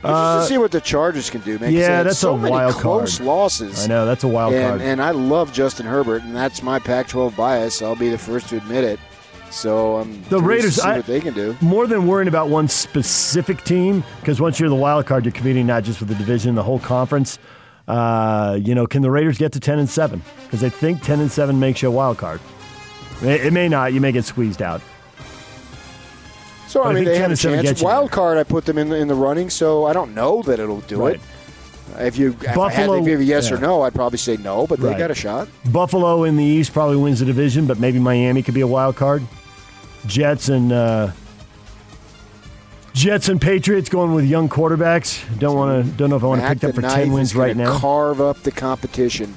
Just 0.06 0.48
to 0.48 0.54
see 0.54 0.58
what 0.58 0.70
the 0.70 0.80
Chargers 0.80 1.30
can 1.30 1.40
do, 1.42 1.58
man. 1.58 1.68
Uh, 1.68 1.78
yeah, 1.78 2.02
that's 2.02 2.18
so 2.18 2.34
a 2.34 2.38
many 2.38 2.50
wild 2.50 2.74
close 2.74 3.18
card. 3.18 3.26
losses. 3.26 3.84
I 3.84 3.88
know 3.88 4.06
that's 4.06 4.24
a 4.24 4.28
wild 4.28 4.54
and, 4.54 4.68
card. 4.68 4.80
and 4.82 5.02
I 5.02 5.10
love 5.10 5.52
Justin 5.52 5.86
Herbert, 5.86 6.22
and 6.22 6.34
that's 6.34 6.62
my 6.62 6.78
Pac-12 6.78 7.36
bias. 7.36 7.82
I'll 7.82 7.96
be 7.96 8.08
the 8.08 8.18
first 8.18 8.48
to 8.50 8.56
admit 8.56 8.84
it. 8.84 9.00
So 9.50 9.96
I'm 9.96 10.22
The 10.24 10.40
Raiders, 10.40 10.74
to 10.76 10.80
see 10.82 10.88
I- 10.88 10.96
what 10.96 11.06
they 11.06 11.20
can 11.20 11.32
do. 11.34 11.56
more 11.60 11.86
than 11.86 12.06
worrying 12.06 12.28
about 12.28 12.48
one 12.48 12.68
specific 12.68 13.62
team, 13.64 14.02
because 14.20 14.40
once 14.40 14.58
you're 14.60 14.68
the 14.68 14.74
wild 14.74 15.06
card, 15.06 15.24
you're 15.24 15.32
competing 15.32 15.66
not 15.66 15.84
just 15.84 16.00
with 16.00 16.08
the 16.08 16.14
division, 16.16 16.54
the 16.56 16.62
whole 16.62 16.80
conference. 16.80 17.38
Uh, 17.88 18.58
you 18.60 18.74
know, 18.74 18.86
can 18.86 19.00
the 19.02 19.10
Raiders 19.10 19.38
get 19.38 19.52
to 19.52 19.60
ten 19.60 19.78
and 19.78 19.88
seven? 19.88 20.20
Because 20.44 20.64
I 20.64 20.68
think 20.68 21.02
ten 21.02 21.20
and 21.20 21.30
seven 21.30 21.60
makes 21.60 21.80
you 21.80 21.88
a 21.88 21.92
wild 21.92 22.18
card. 22.18 22.40
It, 23.22 23.46
it 23.46 23.52
may 23.52 23.68
not. 23.68 23.92
You 23.92 24.00
may 24.00 24.10
get 24.12 24.24
squeezed 24.24 24.60
out. 24.60 24.82
So 26.76 26.82
But 26.82 26.90
I 26.90 26.92
mean, 26.92 27.04
they 27.06 27.18
have 27.18 27.30
a 27.30 27.36
chance. 27.36 27.80
Wild 27.80 28.10
card, 28.10 28.36
I 28.36 28.44
put 28.44 28.66
them 28.66 28.76
in 28.76 28.90
the, 28.90 28.96
in 28.96 29.08
the 29.08 29.14
running, 29.14 29.48
so 29.48 29.86
I 29.86 29.94
don't 29.94 30.14
know 30.14 30.42
that 30.42 30.60
it'll 30.60 30.82
do 30.82 30.98
Right. 31.00 31.14
it. 31.14 31.20
If 31.98 32.18
you 32.18 32.36
if 32.42 32.58
I 32.58 32.70
had 32.70 32.90
to 32.90 33.00
give 33.02 33.20
a 33.20 33.24
yes 33.24 33.50
or 33.50 33.56
no, 33.56 33.80
I'd 33.80 33.94
probably 33.94 34.18
say 34.18 34.36
no, 34.36 34.66
but 34.66 34.78
they 34.80 34.88
Right. 34.88 34.98
got 34.98 35.10
a 35.10 35.14
shot. 35.14 35.48
Buffalo 35.72 36.24
in 36.24 36.36
the 36.36 36.44
East 36.44 36.74
probably 36.74 36.96
wins 36.98 37.20
the 37.20 37.24
division, 37.24 37.64
but 37.64 37.78
maybe 37.78 37.98
Miami 37.98 38.42
could 38.42 38.52
be 38.52 38.60
a 38.60 38.66
wild 38.66 38.96
card. 38.96 39.22
Jets 40.06 40.50
and 40.50 40.70
uh, 40.70 41.12
Jets 42.92 43.30
and 43.30 43.40
Patriots 43.40 43.88
going 43.88 44.12
with 44.12 44.26
young 44.26 44.50
quarterbacks. 44.50 45.22
Don't 45.38 45.56
want 45.56 45.82
to. 45.86 45.90
Don't 45.92 46.10
know 46.10 46.16
if 46.16 46.24
I 46.24 46.26
want 46.26 46.42
to 46.42 46.48
pick 46.48 46.58
them 46.58 46.72
for 46.74 46.82
ten 46.82 47.10
wins 47.10 47.34
right 47.34 47.56
now. 47.56 47.78
Carve 47.78 48.20
up 48.20 48.42
the 48.42 48.52
competition. 48.52 49.34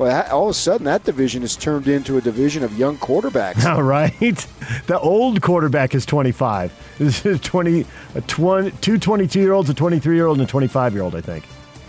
Well, 0.00 0.08
that, 0.08 0.32
all 0.32 0.44
of 0.44 0.52
a 0.52 0.54
sudden, 0.54 0.86
that 0.86 1.04
division 1.04 1.42
has 1.42 1.56
turned 1.56 1.86
into 1.86 2.16
a 2.16 2.22
division 2.22 2.64
of 2.64 2.78
young 2.78 2.96
quarterbacks. 2.96 3.66
All 3.70 3.82
right. 3.82 4.46
The 4.86 4.98
old 4.98 5.42
quarterback 5.42 5.94
is 5.94 6.06
25. 6.06 6.72
This 6.98 7.26
is 7.26 7.38
20, 7.40 7.84
a 8.14 8.20
20 8.22 8.70
two 8.80 8.96
22 8.98 9.40
year 9.40 9.52
olds, 9.52 9.68
a 9.68 9.74
23 9.74 10.16
year 10.16 10.26
old, 10.26 10.38
and 10.38 10.48
a 10.48 10.50
25 10.50 10.94
year 10.94 11.02
old, 11.02 11.14
I 11.14 11.20
think. 11.20 11.44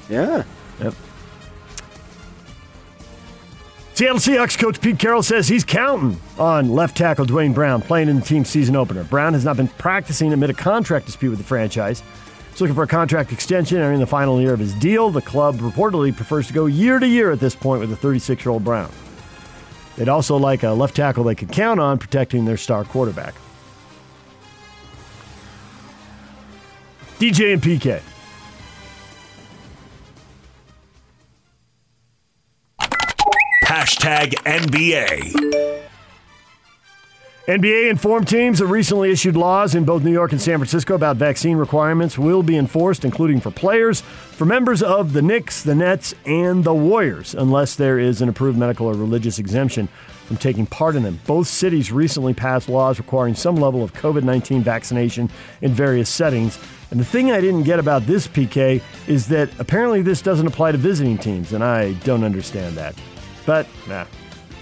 yeah. 0.10 0.44
Yep. 0.82 0.94
Seattle 3.94 4.18
Seahawks 4.18 4.60
coach 4.60 4.82
Pete 4.82 5.00
Carroll 5.00 5.24
says 5.24 5.48
he's 5.48 5.64
counting 5.64 6.20
on 6.38 6.68
left 6.70 6.98
tackle 6.98 7.24
Duane 7.24 7.54
Brown 7.54 7.82
playing 7.82 8.10
in 8.10 8.20
the 8.20 8.26
team's 8.26 8.50
season 8.50 8.76
opener. 8.76 9.06
Brown 9.06 9.34
has 9.36 9.46
not 9.46 9.56
been 9.56 9.70
practicing 9.70 10.34
amid 10.34 10.50
a 10.50 10.54
contract 10.54 11.06
dispute 11.06 11.30
with 11.30 11.40
the 11.40 11.46
franchise. 11.46 12.04
He's 12.52 12.60
looking 12.60 12.76
for 12.76 12.84
a 12.84 12.88
contract 12.88 13.32
extension 13.32 13.78
entering 13.78 14.00
the 14.00 14.08
final 14.08 14.40
year 14.40 14.54
of 14.54 14.60
his 14.60 14.74
deal. 14.76 15.10
The 15.10 15.22
club 15.22 15.58
reportedly 15.58 16.16
prefers 16.16 16.48
to 16.48 16.54
go 16.54 16.66
year 16.66 17.00
to 17.00 17.08
year 17.08 17.32
at 17.32 17.40
this 17.40 17.56
point 17.56 17.80
with 17.80 17.90
the 17.90 17.96
36 17.96 18.46
year 18.46 18.52
old 18.52 18.64
Brown. 18.64 18.92
They'd 19.98 20.10
also 20.10 20.38
like 20.38 20.64
a 20.64 20.70
left 20.70 20.96
tackle 20.96 21.24
they 21.24 21.36
could 21.36 21.52
count 21.52 21.80
on 21.80 21.98
protecting 21.98 22.46
their 22.46 22.58
star 22.58 22.84
quarterback. 22.84 23.36
DJ 27.20 27.54
and 27.54 27.62
PK. 27.62 28.02
Hashtag 33.64 34.34
NBA. 34.44 35.81
NBA 37.52 37.90
informed 37.90 38.30
teams 38.30 38.60
have 38.60 38.72
recently 38.72 39.12
issued 39.12 39.36
laws 39.36 39.76
in 39.76 39.84
both 39.84 40.04
New 40.04 40.12
York 40.14 40.32
and 40.32 40.40
San 40.40 40.58
Francisco 40.58 40.96
about 40.96 41.18
vaccine 41.18 41.58
requirements 41.58 42.18
will 42.18 42.44
be 42.44 42.56
enforced, 42.56 43.04
including 43.04 43.42
for 43.42 43.52
players, 43.52 44.00
for 44.00 44.46
members 44.46 44.82
of 44.82 45.12
the 45.12 45.22
Knicks, 45.22 45.62
the 45.62 45.76
Nets, 45.76 46.16
and 46.26 46.64
the 46.64 46.74
Warriors, 46.74 47.36
unless 47.36 47.76
there 47.76 48.00
is 48.00 48.22
an 48.22 48.30
approved 48.30 48.58
medical 48.58 48.88
or 48.88 48.94
religious 48.94 49.38
exemption 49.38 49.90
from 50.28 50.38
taking 50.38 50.66
part 50.66 50.96
in 50.96 51.04
them. 51.04 51.20
Both 51.28 51.48
cities 51.48 51.92
recently 51.92 52.34
passed 52.34 52.70
laws 52.70 53.00
requiring 53.00 53.36
some 53.36 53.58
level 53.58 53.84
of 53.84 53.92
COVID 53.92 54.24
19 54.24 54.64
vaccination 54.64 55.30
in 55.62 55.74
various 55.74 56.10
settings. 56.10 56.58
And 56.90 57.02
the 57.02 57.06
thing 57.06 57.34
I 57.34 57.42
didn't 57.42 57.64
get 57.64 57.80
about 57.80 58.06
this, 58.06 58.30
PK, 58.30 58.82
is 59.08 59.28
that 59.28 59.50
apparently 59.60 60.02
this 60.02 60.22
doesn't 60.22 60.48
apply 60.48 60.72
to 60.72 60.78
visiting 60.78 61.18
teams, 61.18 61.52
and 61.52 61.66
I 61.66 61.96
don't 62.06 62.24
understand 62.24 62.78
that. 62.78 62.96
But, 63.46 63.68
nah, 63.90 64.06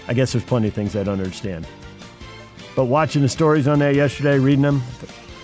I 0.08 0.12
guess 0.12 0.32
there's 0.32 0.44
plenty 0.44 0.66
of 0.66 0.74
things 0.74 0.96
I 0.96 1.04
don't 1.04 1.20
understand. 1.20 1.68
But 2.76 2.84
watching 2.84 3.22
the 3.22 3.28
stories 3.28 3.66
on 3.68 3.78
that 3.80 3.94
yesterday, 3.94 4.38
reading 4.38 4.62
them, 4.62 4.82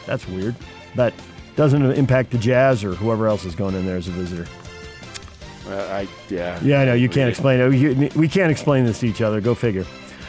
that's 0.07 0.27
weird. 0.29 0.55
But 0.95 1.13
doesn't 1.57 1.83
impact 1.93 2.31
the 2.31 2.39
Jazz 2.39 2.85
or 2.85 2.95
whoever 2.95 3.27
else 3.27 3.45
is 3.45 3.55
going 3.55 3.75
in 3.75 3.87
there 3.87 3.97
as 3.97 4.09
a 4.09 4.13
visitor. 4.13 4.47
Uh, 5.69 5.75
I 5.75 6.09
yeah. 6.29 6.61
Yeah, 6.63 6.81
I 6.81 6.85
know 6.85 6.95
you 6.95 7.09
can't 7.09 7.29
explain 7.29 7.61
it. 7.61 8.15
We, 8.15 8.29
can't 8.29 8.53
explain 8.53 8.85
this 8.85 9.01
to 9.01 9.07
each 9.09 9.21
other. 9.21 9.41
Go 9.41 9.55
figure. 9.55 9.85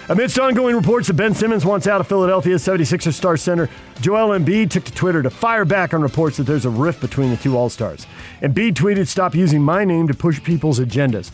Amidst 0.10 0.40
ongoing 0.40 0.74
reports 0.76 1.08
that 1.08 1.16
Ben 1.16 1.34
Simmons 1.34 1.66
wants 1.66 1.86
out 1.86 2.00
of 2.00 2.08
Philadelphia's 2.08 2.66
76ers 2.66 3.14
star 3.14 3.36
center, 3.36 3.70
Joel 4.00 4.40
Embiid 4.40 4.72
took 4.72 4.86
to 4.86 4.94
Twitter 4.94 5.22
to 5.22 5.30
fire 5.30 5.66
back 5.66 5.94
on 5.94 6.02
reports 6.02 6.38
that 6.38 6.44
there's 6.44 6.64
a 6.64 6.70
rift 6.70 7.02
between 7.02 7.30
the 7.30 7.36
two 7.36 7.58
All 7.58 7.70
Stars. 7.70 8.08
Embiid 8.42 8.74
tweeted, 8.74 9.08
"Stop 9.08 9.36
using 9.36 9.62
my 9.62 9.84
name 9.84 10.08
to 10.08 10.14
push 10.14 10.42
people's 10.42 10.80
agendas." 10.80 11.32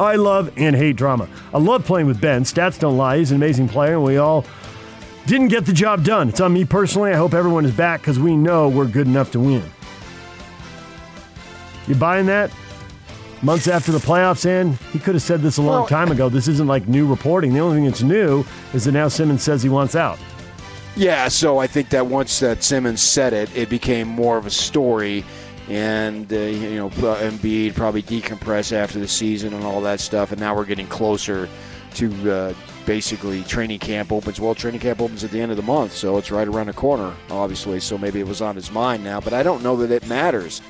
I 0.00 0.16
love 0.16 0.52
and 0.56 0.76
hate 0.76 0.96
drama. 0.96 1.28
I 1.52 1.58
love 1.58 1.84
playing 1.84 2.06
with 2.06 2.20
Ben. 2.20 2.44
Stats 2.44 2.78
don't 2.78 2.96
lie. 2.96 3.18
He's 3.18 3.30
an 3.30 3.36
amazing 3.36 3.68
player, 3.68 3.94
and 3.94 4.04
we 4.04 4.16
all 4.16 4.44
didn't 5.26 5.48
get 5.48 5.66
the 5.66 5.72
job 5.72 6.04
done. 6.04 6.28
It's 6.28 6.40
on 6.40 6.52
me 6.52 6.64
personally. 6.64 7.12
I 7.12 7.16
hope 7.16 7.34
everyone 7.34 7.64
is 7.64 7.72
back 7.72 8.00
because 8.00 8.18
we 8.18 8.36
know 8.36 8.68
we're 8.68 8.86
good 8.86 9.06
enough 9.06 9.32
to 9.32 9.40
win. 9.40 9.64
You 11.86 11.94
buying 11.94 12.26
that? 12.26 12.50
Months 13.40 13.68
after 13.68 13.92
the 13.92 13.98
playoffs 13.98 14.44
end, 14.44 14.76
he 14.92 14.98
could 14.98 15.14
have 15.14 15.22
said 15.22 15.42
this 15.42 15.58
a 15.58 15.62
long 15.62 15.80
Well- 15.80 15.86
time 15.86 16.10
ago. 16.10 16.28
This 16.28 16.48
isn't 16.48 16.66
like 16.66 16.88
new 16.88 17.06
reporting. 17.06 17.52
The 17.54 17.60
only 17.60 17.76
thing 17.76 17.84
that's 17.84 18.02
new 18.02 18.44
is 18.74 18.84
that 18.84 18.92
now 18.92 19.08
Simmons 19.08 19.42
says 19.42 19.62
he 19.62 19.68
wants 19.68 19.94
out. 19.94 20.18
Yeah, 20.96 21.28
so 21.28 21.58
I 21.58 21.68
think 21.68 21.90
that 21.90 22.06
once 22.08 22.40
that 22.40 22.64
Simmons 22.64 23.00
said 23.00 23.32
it, 23.32 23.48
it 23.56 23.68
became 23.68 24.08
more 24.08 24.36
of 24.36 24.46
a 24.46 24.50
story, 24.50 25.24
and 25.68 26.32
uh, 26.32 26.36
you 26.36 26.76
know 26.76 26.90
Embiid 26.90 27.74
probably 27.74 28.02
decompress 28.02 28.72
after 28.72 28.98
the 28.98 29.08
season 29.08 29.54
and 29.54 29.64
all 29.64 29.80
that 29.82 30.00
stuff, 30.00 30.32
and 30.32 30.40
now 30.40 30.54
we're 30.54 30.64
getting 30.64 30.86
closer 30.86 31.48
to 31.94 32.30
uh, 32.30 32.54
basically 32.86 33.42
training 33.44 33.78
camp 33.78 34.12
opens. 34.12 34.40
Well, 34.40 34.54
training 34.54 34.80
camp 34.80 35.00
opens 35.00 35.24
at 35.24 35.30
the 35.30 35.40
end 35.40 35.50
of 35.50 35.56
the 35.56 35.62
month, 35.62 35.92
so 35.92 36.16
it's 36.16 36.30
right 36.30 36.48
around 36.48 36.66
the 36.66 36.72
corner, 36.72 37.14
obviously. 37.30 37.80
So 37.80 37.98
maybe 37.98 38.20
it 38.20 38.26
was 38.26 38.40
on 38.40 38.56
his 38.56 38.70
mind 38.70 39.04
now, 39.04 39.20
but 39.20 39.32
I 39.32 39.42
don't 39.42 39.62
know 39.62 39.76
that 39.76 39.90
it 39.90 40.06
matters. 40.06 40.62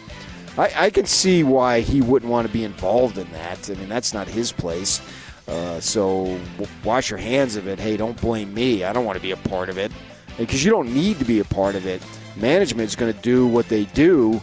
I, 0.57 0.73
I 0.76 0.90
can 0.90 1.07
see 1.07 1.45
why 1.45 1.81
he 1.81 2.00
wouldn't 2.00 2.31
want 2.31 2.47
to 2.47 2.52
be 2.52 2.64
involved 2.64 3.19
in 3.19 3.31
that. 3.31 3.71
I 3.71 3.75
mean, 3.75 3.88
that's 3.88 4.12
not 4.12 4.26
his 4.26 4.50
place. 4.50 5.00
Uh, 5.47 5.81
so 5.81 6.38
w- 6.59 6.71
wash 6.85 7.11
your 7.11 7.19
hands 7.19 7.57
of 7.57 7.69
it. 7.69 7.78
Hey, 7.78 7.97
don't 7.97 8.21
blame 8.21 8.52
me. 8.52 8.85
I 8.85 8.93
don't 8.93 9.05
want 9.05 9.17
to 9.17 9.23
be 9.23 9.31
a 9.31 9.37
part 9.37 9.69
of 9.69 9.78
it 9.78 9.93
because 10.37 10.64
you 10.64 10.71
don't 10.71 10.93
need 10.93 11.19
to 11.21 11.25
be 11.25 11.38
a 11.38 11.45
part 11.45 11.75
of 11.75 11.87
it. 11.87 12.02
Management 12.37 12.88
is 12.88 12.97
going 12.97 13.12
to 13.12 13.21
do 13.21 13.47
what 13.47 13.69
they 13.69 13.85
do, 13.87 14.40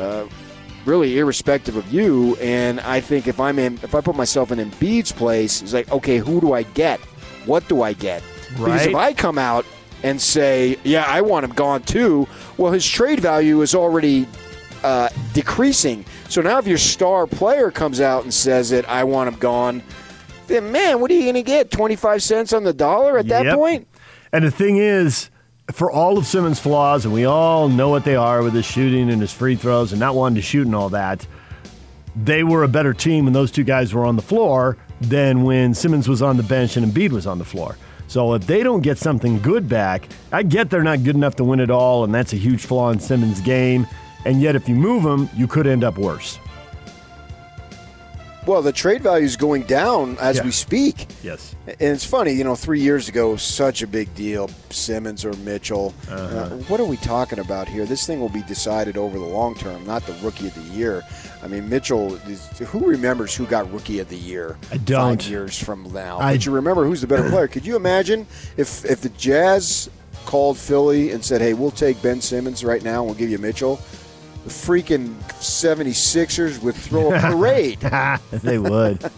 uh, 0.00 0.28
really 0.86 1.18
irrespective 1.18 1.76
of 1.76 1.92
you. 1.92 2.36
And 2.36 2.80
I 2.80 3.00
think 3.00 3.28
if 3.28 3.38
I'm 3.38 3.58
in, 3.58 3.74
if 3.82 3.94
I 3.94 4.00
put 4.00 4.16
myself 4.16 4.50
in 4.50 4.58
Embiid's 4.58 5.12
place, 5.12 5.62
it's 5.62 5.72
like, 5.74 5.90
okay, 5.92 6.18
who 6.18 6.40
do 6.40 6.52
I 6.52 6.62
get? 6.62 7.00
What 7.46 7.68
do 7.68 7.82
I 7.82 7.92
get? 7.92 8.22
Right. 8.52 8.64
Because 8.72 8.86
if 8.86 8.94
I 8.94 9.12
come 9.12 9.38
out 9.38 9.64
and 10.02 10.20
say, 10.20 10.78
yeah, 10.84 11.04
I 11.06 11.20
want 11.20 11.44
him 11.44 11.52
gone 11.52 11.82
too, 11.82 12.26
well, 12.56 12.72
his 12.72 12.86
trade 12.86 13.20
value 13.20 13.60
is 13.62 13.74
already 13.74 14.26
uh, 14.82 15.08
decreasing. 15.34 16.04
So 16.28 16.40
now 16.40 16.58
if 16.58 16.66
your 16.66 16.78
star 16.78 17.26
player 17.26 17.70
comes 17.70 18.00
out 18.00 18.22
and 18.24 18.32
says 18.32 18.72
it, 18.72 18.86
I 18.88 19.04
want 19.04 19.28
him 19.32 19.38
gone, 19.38 19.82
then 20.46 20.72
man, 20.72 21.00
what 21.00 21.10
are 21.10 21.14
you 21.14 21.22
going 21.22 21.34
to 21.34 21.42
get? 21.42 21.70
25 21.70 22.22
cents 22.22 22.52
on 22.52 22.64
the 22.64 22.72
dollar 22.72 23.18
at 23.18 23.28
that 23.28 23.44
Yep. 23.44 23.54
point? 23.56 23.88
And 24.32 24.44
the 24.44 24.50
thing 24.50 24.78
is, 24.78 25.28
for 25.72 25.90
all 25.90 26.18
of 26.18 26.26
Simmons' 26.26 26.60
flaws, 26.60 27.04
and 27.04 27.12
we 27.14 27.24
all 27.24 27.68
know 27.68 27.88
what 27.88 28.04
they 28.04 28.16
are 28.16 28.42
with 28.42 28.54
his 28.54 28.64
shooting 28.64 29.10
and 29.10 29.20
his 29.20 29.32
free 29.32 29.56
throws 29.56 29.92
and 29.92 30.00
not 30.00 30.14
wanting 30.14 30.36
to 30.36 30.42
shoot 30.42 30.66
and 30.66 30.74
all 30.74 30.88
that, 30.90 31.26
they 32.16 32.42
were 32.42 32.64
a 32.64 32.68
better 32.68 32.92
team 32.92 33.24
when 33.24 33.32
those 33.32 33.50
two 33.50 33.64
guys 33.64 33.94
were 33.94 34.04
on 34.04 34.16
the 34.16 34.22
floor 34.22 34.76
than 35.00 35.42
when 35.42 35.74
Simmons 35.74 36.08
was 36.08 36.22
on 36.22 36.36
the 36.36 36.42
bench 36.42 36.76
and 36.76 36.86
Embiid 36.86 37.10
was 37.10 37.26
on 37.26 37.38
the 37.38 37.44
floor. 37.44 37.76
So 38.08 38.34
if 38.34 38.46
they 38.46 38.62
don't 38.62 38.80
get 38.80 38.98
something 38.98 39.40
good 39.40 39.68
back, 39.68 40.08
I 40.32 40.42
get 40.42 40.68
they're 40.68 40.82
not 40.82 41.04
good 41.04 41.14
enough 41.14 41.36
to 41.36 41.44
win 41.44 41.60
it 41.60 41.70
all, 41.70 42.02
and 42.02 42.12
that's 42.12 42.32
a 42.32 42.36
huge 42.36 42.64
flaw 42.64 42.90
in 42.90 42.98
Simmons' 42.98 43.40
game. 43.40 43.86
And 44.24 44.42
yet, 44.42 44.56
if 44.56 44.68
you 44.68 44.74
move 44.74 45.04
him, 45.04 45.30
you 45.34 45.46
could 45.46 45.66
end 45.66 45.84
up 45.84 45.96
worse. 45.96 46.38
Well, 48.46 48.62
the 48.62 48.72
trade 48.72 49.02
value 49.02 49.26
is 49.26 49.36
going 49.36 49.64
down 49.64 50.16
as 50.18 50.36
Yeah. 50.38 50.44
we 50.44 50.50
speak. 50.50 51.08
Yes. 51.22 51.54
And 51.66 51.76
it's 51.94 52.04
funny, 52.04 52.32
you 52.32 52.42
know, 52.42 52.54
three 52.56 52.80
years 52.80 53.06
ago, 53.08 53.36
such 53.36 53.82
a 53.82 53.86
big 53.86 54.12
deal, 54.14 54.48
Simmons 54.70 55.24
or 55.26 55.34
Mitchell. 55.44 55.94
Uh, 56.10 56.48
what 56.68 56.80
are 56.80 56.86
we 56.86 56.96
talking 56.96 57.38
about 57.38 57.68
here? 57.68 57.84
This 57.84 58.06
thing 58.06 58.18
will 58.18 58.30
be 58.30 58.42
decided 58.42 58.96
over 58.96 59.18
the 59.18 59.24
long 59.24 59.54
term, 59.54 59.86
not 59.86 60.06
the 60.06 60.14
rookie 60.22 60.46
of 60.46 60.54
the 60.54 60.74
year. 60.74 61.02
I 61.42 61.48
mean, 61.48 61.68
Mitchell, 61.68 62.16
who 62.16 62.78
remembers 62.80 63.34
who 63.34 63.44
got 63.46 63.70
rookie 63.72 63.98
of 64.00 64.08
the 64.08 64.16
year 64.16 64.56
I 64.72 64.78
don't. 64.78 65.20
five 65.22 65.30
years 65.30 65.58
from 65.58 65.92
now? 65.92 66.18
I- 66.18 66.34
but 66.36 66.46
you 66.46 66.52
remember 66.52 66.84
who's 66.86 67.02
the 67.02 67.06
better 67.06 67.28
player. 67.28 67.46
Could 67.46 67.66
you 67.66 67.76
imagine 67.76 68.26
if, 68.56 68.84
if 68.86 69.02
the 69.02 69.10
Jazz 69.10 69.90
called 70.26 70.56
Philly 70.58 71.12
and 71.12 71.24
said, 71.24 71.40
hey, 71.40 71.54
we'll 71.54 71.70
take 71.70 72.00
Ben 72.02 72.20
Simmons 72.20 72.64
right 72.64 72.82
now 72.82 72.98
and 73.00 73.06
we'll 73.06 73.14
give 73.18 73.30
you 73.30 73.38
Mitchell? 73.38 73.80
The 74.44 74.50
freaking 74.50 75.14
76ers 75.40 76.62
would 76.62 76.74
throw 76.74 77.14
a 77.14 77.20
parade. 77.20 77.80
they 78.30 78.58
would. 78.58 79.10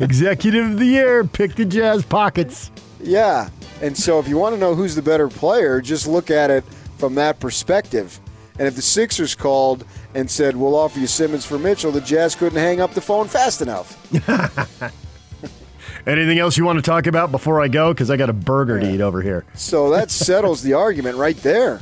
Executive 0.00 0.72
of 0.72 0.78
the 0.78 0.86
year, 0.86 1.24
pick 1.24 1.54
the 1.54 1.64
Jazz 1.64 2.04
pockets. 2.04 2.70
Yeah. 3.00 3.48
And 3.80 3.96
so 3.96 4.18
if 4.18 4.28
you 4.28 4.38
want 4.38 4.54
to 4.54 4.60
know 4.60 4.74
who's 4.74 4.94
the 4.94 5.02
better 5.02 5.28
player, 5.28 5.80
just 5.80 6.06
look 6.06 6.30
at 6.30 6.50
it 6.50 6.64
from 6.98 7.14
that 7.16 7.40
perspective. 7.40 8.20
And 8.58 8.66
if 8.66 8.74
the 8.74 8.82
Sixers 8.82 9.34
called 9.34 9.84
and 10.14 10.28
said, 10.28 10.56
we'll 10.56 10.74
offer 10.74 10.98
you 10.98 11.06
Simmons 11.06 11.44
for 11.44 11.58
Mitchell, 11.58 11.92
the 11.92 12.00
Jazz 12.00 12.34
couldn't 12.34 12.58
hang 12.58 12.80
up 12.80 12.92
the 12.92 13.00
phone 13.00 13.28
fast 13.28 13.62
enough. 13.62 13.96
Anything 16.06 16.38
else 16.38 16.56
you 16.56 16.64
want 16.64 16.78
to 16.78 16.82
talk 16.82 17.06
about 17.06 17.30
before 17.30 17.60
I 17.60 17.68
go? 17.68 17.92
Because 17.92 18.10
I 18.10 18.16
got 18.16 18.30
a 18.30 18.34
burger 18.34 18.80
to 18.80 18.90
eat 18.94 19.00
over 19.00 19.22
here. 19.22 19.44
So 19.54 19.90
that 19.90 20.10
settles 20.10 20.62
the 20.62 20.72
argument 20.72 21.16
right 21.18 21.36
there. 21.38 21.80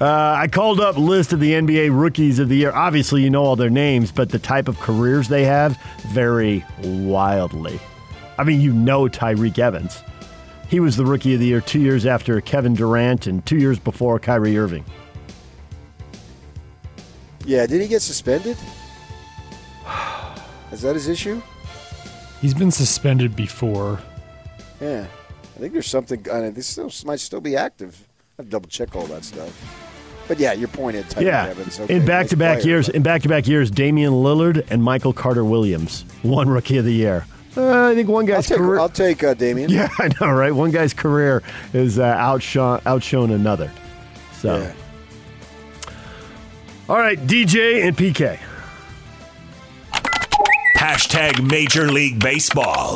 Uh, 0.00 0.36
I 0.38 0.46
called 0.46 0.80
up 0.80 0.96
list 0.96 1.32
of 1.32 1.40
the 1.40 1.52
NBA 1.52 1.90
rookies 1.92 2.38
of 2.38 2.48
the 2.48 2.56
year. 2.56 2.70
Obviously, 2.72 3.22
you 3.22 3.30
know 3.30 3.42
all 3.42 3.56
their 3.56 3.70
names, 3.70 4.12
but 4.12 4.30
the 4.30 4.38
type 4.38 4.68
of 4.68 4.78
careers 4.78 5.26
they 5.26 5.44
have 5.44 5.76
vary 6.10 6.64
wildly. 6.82 7.80
I 8.38 8.44
mean, 8.44 8.60
you 8.60 8.72
know 8.72 9.08
Tyreke 9.08 9.58
Evans. 9.58 10.02
He 10.68 10.78
was 10.78 10.96
the 10.96 11.04
rookie 11.04 11.34
of 11.34 11.40
the 11.40 11.46
year 11.46 11.60
two 11.60 11.80
years 11.80 12.06
after 12.06 12.40
Kevin 12.40 12.74
Durant 12.74 13.26
and 13.26 13.44
two 13.44 13.56
years 13.56 13.78
before 13.80 14.20
Kyrie 14.20 14.56
Irving. 14.56 14.84
Yeah, 17.44 17.66
did 17.66 17.80
he 17.80 17.88
get 17.88 18.02
suspended? 18.02 18.56
Is 20.70 20.82
that 20.82 20.94
his 20.94 21.08
issue? 21.08 21.40
He's 22.40 22.54
been 22.54 22.70
suspended 22.70 23.34
before. 23.34 23.98
Yeah. 24.80 25.06
I 25.56 25.58
think 25.58 25.72
there's 25.72 25.88
something. 25.88 26.24
I 26.30 26.42
mean, 26.42 26.54
this 26.54 26.68
still, 26.68 26.92
might 27.04 27.18
still 27.18 27.40
be 27.40 27.56
active. 27.56 28.06
I 28.38 28.42
have 28.42 28.46
to 28.46 28.50
double 28.52 28.68
check 28.68 28.94
all 28.94 29.06
that 29.06 29.24
stuff. 29.24 29.87
But 30.28 30.38
yeah, 30.38 30.52
your 30.52 30.68
point 30.68 30.96
at 30.96 31.06
Tyreke 31.06 31.22
yeah, 31.22 31.46
Evans. 31.46 31.80
Okay, 31.80 31.96
in 31.96 32.04
back-to-back 32.04 32.60
player, 32.60 32.68
years, 32.74 32.86
but- 32.86 32.94
in 32.94 33.02
back-to-back 33.02 33.48
years, 33.48 33.70
Damian 33.70 34.12
Lillard 34.12 34.66
and 34.70 34.82
Michael 34.82 35.12
Carter 35.14 35.44
Williams 35.44 36.04
one 36.22 36.48
rookie 36.48 36.76
of 36.76 36.84
the 36.84 36.92
year. 36.92 37.24
Uh, 37.56 37.88
I 37.88 37.94
think 37.94 38.08
one 38.08 38.24
I'll 38.24 38.36
guy's 38.36 38.46
take, 38.46 38.58
career. 38.58 38.78
I'll 38.78 38.88
take 38.90 39.24
uh, 39.24 39.34
Damian. 39.34 39.70
Yeah, 39.70 39.88
I 39.98 40.10
know, 40.20 40.30
right? 40.30 40.54
One 40.54 40.70
guy's 40.70 40.92
career 40.94 41.42
is 41.72 41.98
uh, 41.98 42.04
outshone, 42.04 42.80
outshone 42.86 43.30
another. 43.32 43.72
So, 44.34 44.58
Yeah. 44.58 44.72
all 46.88 46.98
right, 46.98 47.18
DJ 47.26 47.84
and 47.88 47.96
PK. 47.96 48.38
Hashtag 50.76 51.50
Major 51.50 51.90
League 51.90 52.20
Baseball. 52.20 52.94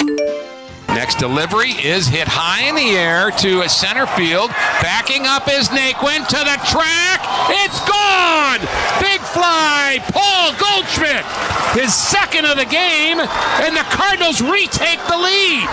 Next 0.95 1.19
delivery 1.19 1.73
is 1.73 2.07
hit 2.07 2.29
high 2.29 2.69
in 2.69 2.77
the 2.77 2.93
air 2.93 3.31
to 3.41 3.67
center 3.69 4.07
field. 4.07 4.51
Backing 4.85 5.25
up 5.27 5.49
is 5.49 5.73
Naquin 5.73 6.21
to 6.29 6.41
the 6.45 6.59
track. 6.69 7.21
It's 7.65 7.81
gone! 7.89 8.61
Big 9.01 9.21
fly, 9.33 9.99
Paul 10.13 10.53
Goldschmidt, 10.61 11.25
his 11.73 11.97
second 11.97 12.45
of 12.45 12.61
the 12.61 12.69
game, 12.69 13.19
and 13.19 13.73
the 13.73 13.87
Cardinals 13.89 14.45
retake 14.45 15.01
the 15.09 15.17
lead. 15.17 15.65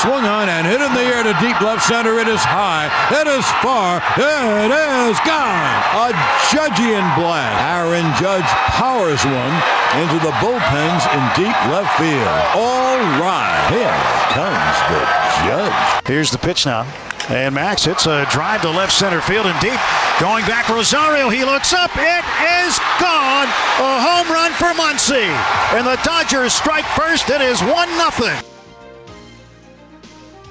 Swung 0.00 0.24
on 0.24 0.48
and 0.48 0.66
hit 0.66 0.80
in 0.80 0.92
the 0.96 1.06
air 1.12 1.22
to 1.22 1.36
deep 1.44 1.60
left 1.60 1.84
center. 1.84 2.18
It 2.18 2.28
is 2.28 2.40
high. 2.40 2.88
It 3.12 3.28
is 3.28 3.44
far. 3.60 4.00
It 4.16 4.72
is 4.72 5.16
gone. 5.28 5.76
A 5.92 6.16
Judgian 6.48 7.04
blast. 7.14 7.60
Aaron 7.68 8.08
Judge 8.16 8.48
powers 8.72 9.22
one 9.24 9.56
into 10.00 10.18
the 10.24 10.32
bullpens 10.42 11.04
in 11.14 11.22
deep 11.36 11.58
left 11.70 11.92
field. 12.00 12.40
All 12.56 12.98
right. 13.20 13.68
Here 13.70 14.00
comes 14.34 14.53
the 14.54 15.24
Judge. 15.44 16.06
Here's 16.06 16.30
the 16.30 16.38
pitch 16.38 16.66
now. 16.66 16.86
And 17.28 17.54
Max 17.54 17.84
hits 17.84 18.06
a 18.06 18.26
drive 18.30 18.60
to 18.62 18.70
left 18.70 18.92
center 18.92 19.20
field 19.20 19.46
and 19.46 19.58
deep. 19.60 19.80
Going 20.20 20.44
back, 20.44 20.68
Rosario. 20.68 21.30
He 21.30 21.44
looks 21.44 21.72
up. 21.72 21.90
It 21.94 22.24
is 22.64 22.78
gone. 23.00 23.48
A 23.48 24.00
home 24.00 24.30
run 24.30 24.52
for 24.52 24.66
Muncy. 24.78 25.28
And 25.74 25.86
the 25.86 25.98
Dodgers 26.04 26.52
strike 26.52 26.84
first. 26.84 27.30
It 27.30 27.40
is 27.40 27.62
1 27.62 27.88
0. 28.12 28.40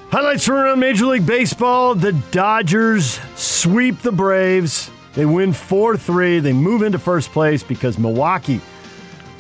Highlights 0.10 0.45
from 0.45 0.55
around 0.55 0.79
Major 0.79 1.05
League 1.05 1.25
Baseball. 1.25 1.95
The 1.95 2.13
Dodgers 2.31 3.19
sweep 3.36 4.00
the 4.00 4.12
Braves. 4.12 4.89
They 5.13 5.25
win 5.25 5.53
4 5.53 5.95
3. 5.95 6.39
They 6.39 6.53
move 6.53 6.81
into 6.81 6.98
first 6.98 7.31
place 7.31 7.62
because 7.62 8.00
Milwaukee 8.00 8.62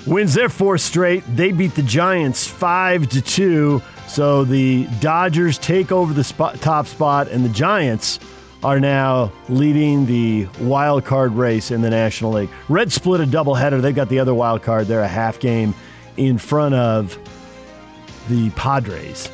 wins 0.05 0.33
their 0.33 0.49
fourth 0.49 0.81
straight. 0.81 1.23
They 1.35 1.51
beat 1.51 1.75
the 1.75 1.83
Giants 1.83 2.47
5 2.47 3.09
to 3.09 3.21
2. 3.21 3.81
So 4.07 4.43
the 4.43 4.87
Dodgers 4.99 5.57
take 5.57 5.91
over 5.91 6.13
the 6.13 6.23
spot, 6.23 6.59
top 6.61 6.87
spot, 6.87 7.27
and 7.29 7.43
the 7.43 7.49
Giants 7.49 8.19
are 8.63 8.79
now 8.79 9.31
leading 9.49 10.05
the 10.05 10.47
wild 10.61 11.03
card 11.03 11.33
race 11.33 11.71
in 11.71 11.81
the 11.81 11.89
National 11.89 12.31
League. 12.31 12.49
Red 12.69 12.91
split 12.91 13.21
a 13.21 13.25
doubleheader. 13.25 13.81
They've 13.81 13.95
got 13.95 14.09
the 14.09 14.19
other 14.19 14.33
wild 14.33 14.61
card. 14.61 14.87
They're 14.87 15.01
a 15.01 15.07
half 15.07 15.39
game 15.39 15.73
in 16.15 16.37
front 16.37 16.75
of 16.75 17.17
the 18.29 18.49
Padres. 18.51 19.29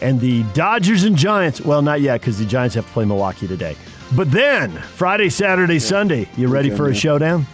And 0.00 0.18
the 0.18 0.44
Dodgers 0.54 1.04
and 1.04 1.16
Giants, 1.16 1.60
well, 1.60 1.82
not 1.82 2.00
yet 2.00 2.20
because 2.20 2.38
the 2.38 2.46
Giants 2.46 2.74
have 2.74 2.86
to 2.86 2.92
play 2.92 3.04
Milwaukee 3.04 3.46
today. 3.46 3.76
But 4.16 4.30
then, 4.30 4.72
Friday, 4.72 5.28
Saturday, 5.28 5.78
Sunday, 5.78 6.28
you 6.36 6.48
ready 6.48 6.70
for 6.70 6.88
a 6.88 6.94
showdown? 6.94 7.46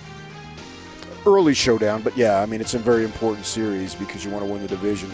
Early 1.26 1.54
showdown, 1.54 2.02
but 2.02 2.16
yeah, 2.16 2.40
I 2.40 2.47
mean, 2.47 2.61
it's 2.61 2.75
a 2.75 2.78
very 2.78 3.02
important 3.02 3.47
series 3.47 3.97
because 3.97 4.25
you 4.25 4.30
want 4.30 4.45
to 4.45 4.50
win 4.50 4.62
the 4.62 4.68
division 4.68 5.11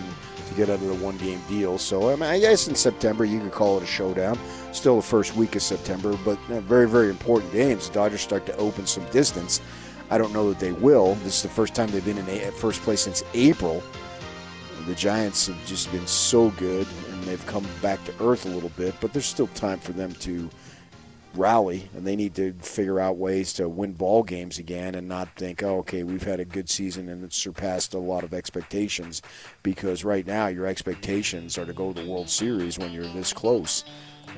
to 0.46 0.54
get 0.54 0.68
out 0.68 0.74
of 0.74 0.86
the 0.86 0.94
one 0.94 1.16
game 1.16 1.40
deal. 1.48 1.78
So, 1.78 2.10
I 2.10 2.16
mean, 2.16 2.24
I 2.24 2.38
guess 2.38 2.68
in 2.68 2.74
September 2.74 3.24
you 3.24 3.40
could 3.40 3.52
call 3.52 3.78
it 3.78 3.82
a 3.82 3.86
showdown. 3.86 4.38
Still 4.72 4.96
the 4.96 5.02
first 5.02 5.34
week 5.36 5.56
of 5.56 5.62
September, 5.62 6.14
but 6.22 6.38
uh, 6.50 6.60
very, 6.60 6.86
very 6.86 7.08
important 7.08 7.50
games. 7.50 7.88
The 7.88 7.94
Dodgers 7.94 8.20
start 8.20 8.44
to 8.44 8.56
open 8.56 8.86
some 8.86 9.06
distance. 9.06 9.62
I 10.10 10.18
don't 10.18 10.34
know 10.34 10.50
that 10.50 10.58
they 10.58 10.72
will. 10.72 11.14
This 11.24 11.36
is 11.36 11.42
the 11.44 11.48
first 11.48 11.74
time 11.74 11.90
they've 11.90 12.04
been 12.04 12.18
in 12.18 12.28
a- 12.28 12.50
first 12.52 12.82
place 12.82 13.00
since 13.00 13.24
April. 13.32 13.82
The 14.86 14.94
Giants 14.94 15.46
have 15.46 15.64
just 15.64 15.90
been 15.92 16.06
so 16.06 16.50
good, 16.50 16.86
and 17.10 17.24
they've 17.24 17.46
come 17.46 17.66
back 17.80 18.04
to 18.04 18.12
earth 18.22 18.44
a 18.44 18.50
little 18.50 18.72
bit, 18.76 18.94
but 19.00 19.14
there's 19.14 19.24
still 19.24 19.46
time 19.48 19.78
for 19.78 19.92
them 19.92 20.12
to 20.16 20.50
rally, 21.34 21.88
and 21.94 22.06
they 22.06 22.16
need 22.16 22.34
to 22.34 22.52
figure 22.54 23.00
out 23.00 23.16
ways 23.16 23.52
to 23.54 23.68
win 23.68 23.92
ball 23.92 24.22
games 24.22 24.58
again 24.58 24.94
and 24.94 25.08
not 25.08 25.28
think, 25.36 25.62
oh, 25.62 25.78
okay, 25.78 26.02
we've 26.02 26.22
had 26.22 26.40
a 26.40 26.44
good 26.44 26.68
season 26.68 27.08
and 27.08 27.24
it's 27.24 27.36
surpassed 27.36 27.94
a 27.94 27.98
lot 27.98 28.24
of 28.24 28.34
expectations. 28.34 29.22
Because 29.62 30.04
right 30.04 30.26
now, 30.26 30.46
your 30.48 30.66
expectations 30.66 31.58
are 31.58 31.64
to 31.64 31.72
go 31.72 31.92
to 31.92 32.02
the 32.02 32.08
World 32.08 32.28
Series 32.28 32.78
when 32.78 32.92
you're 32.92 33.06
this 33.08 33.32
close, 33.32 33.84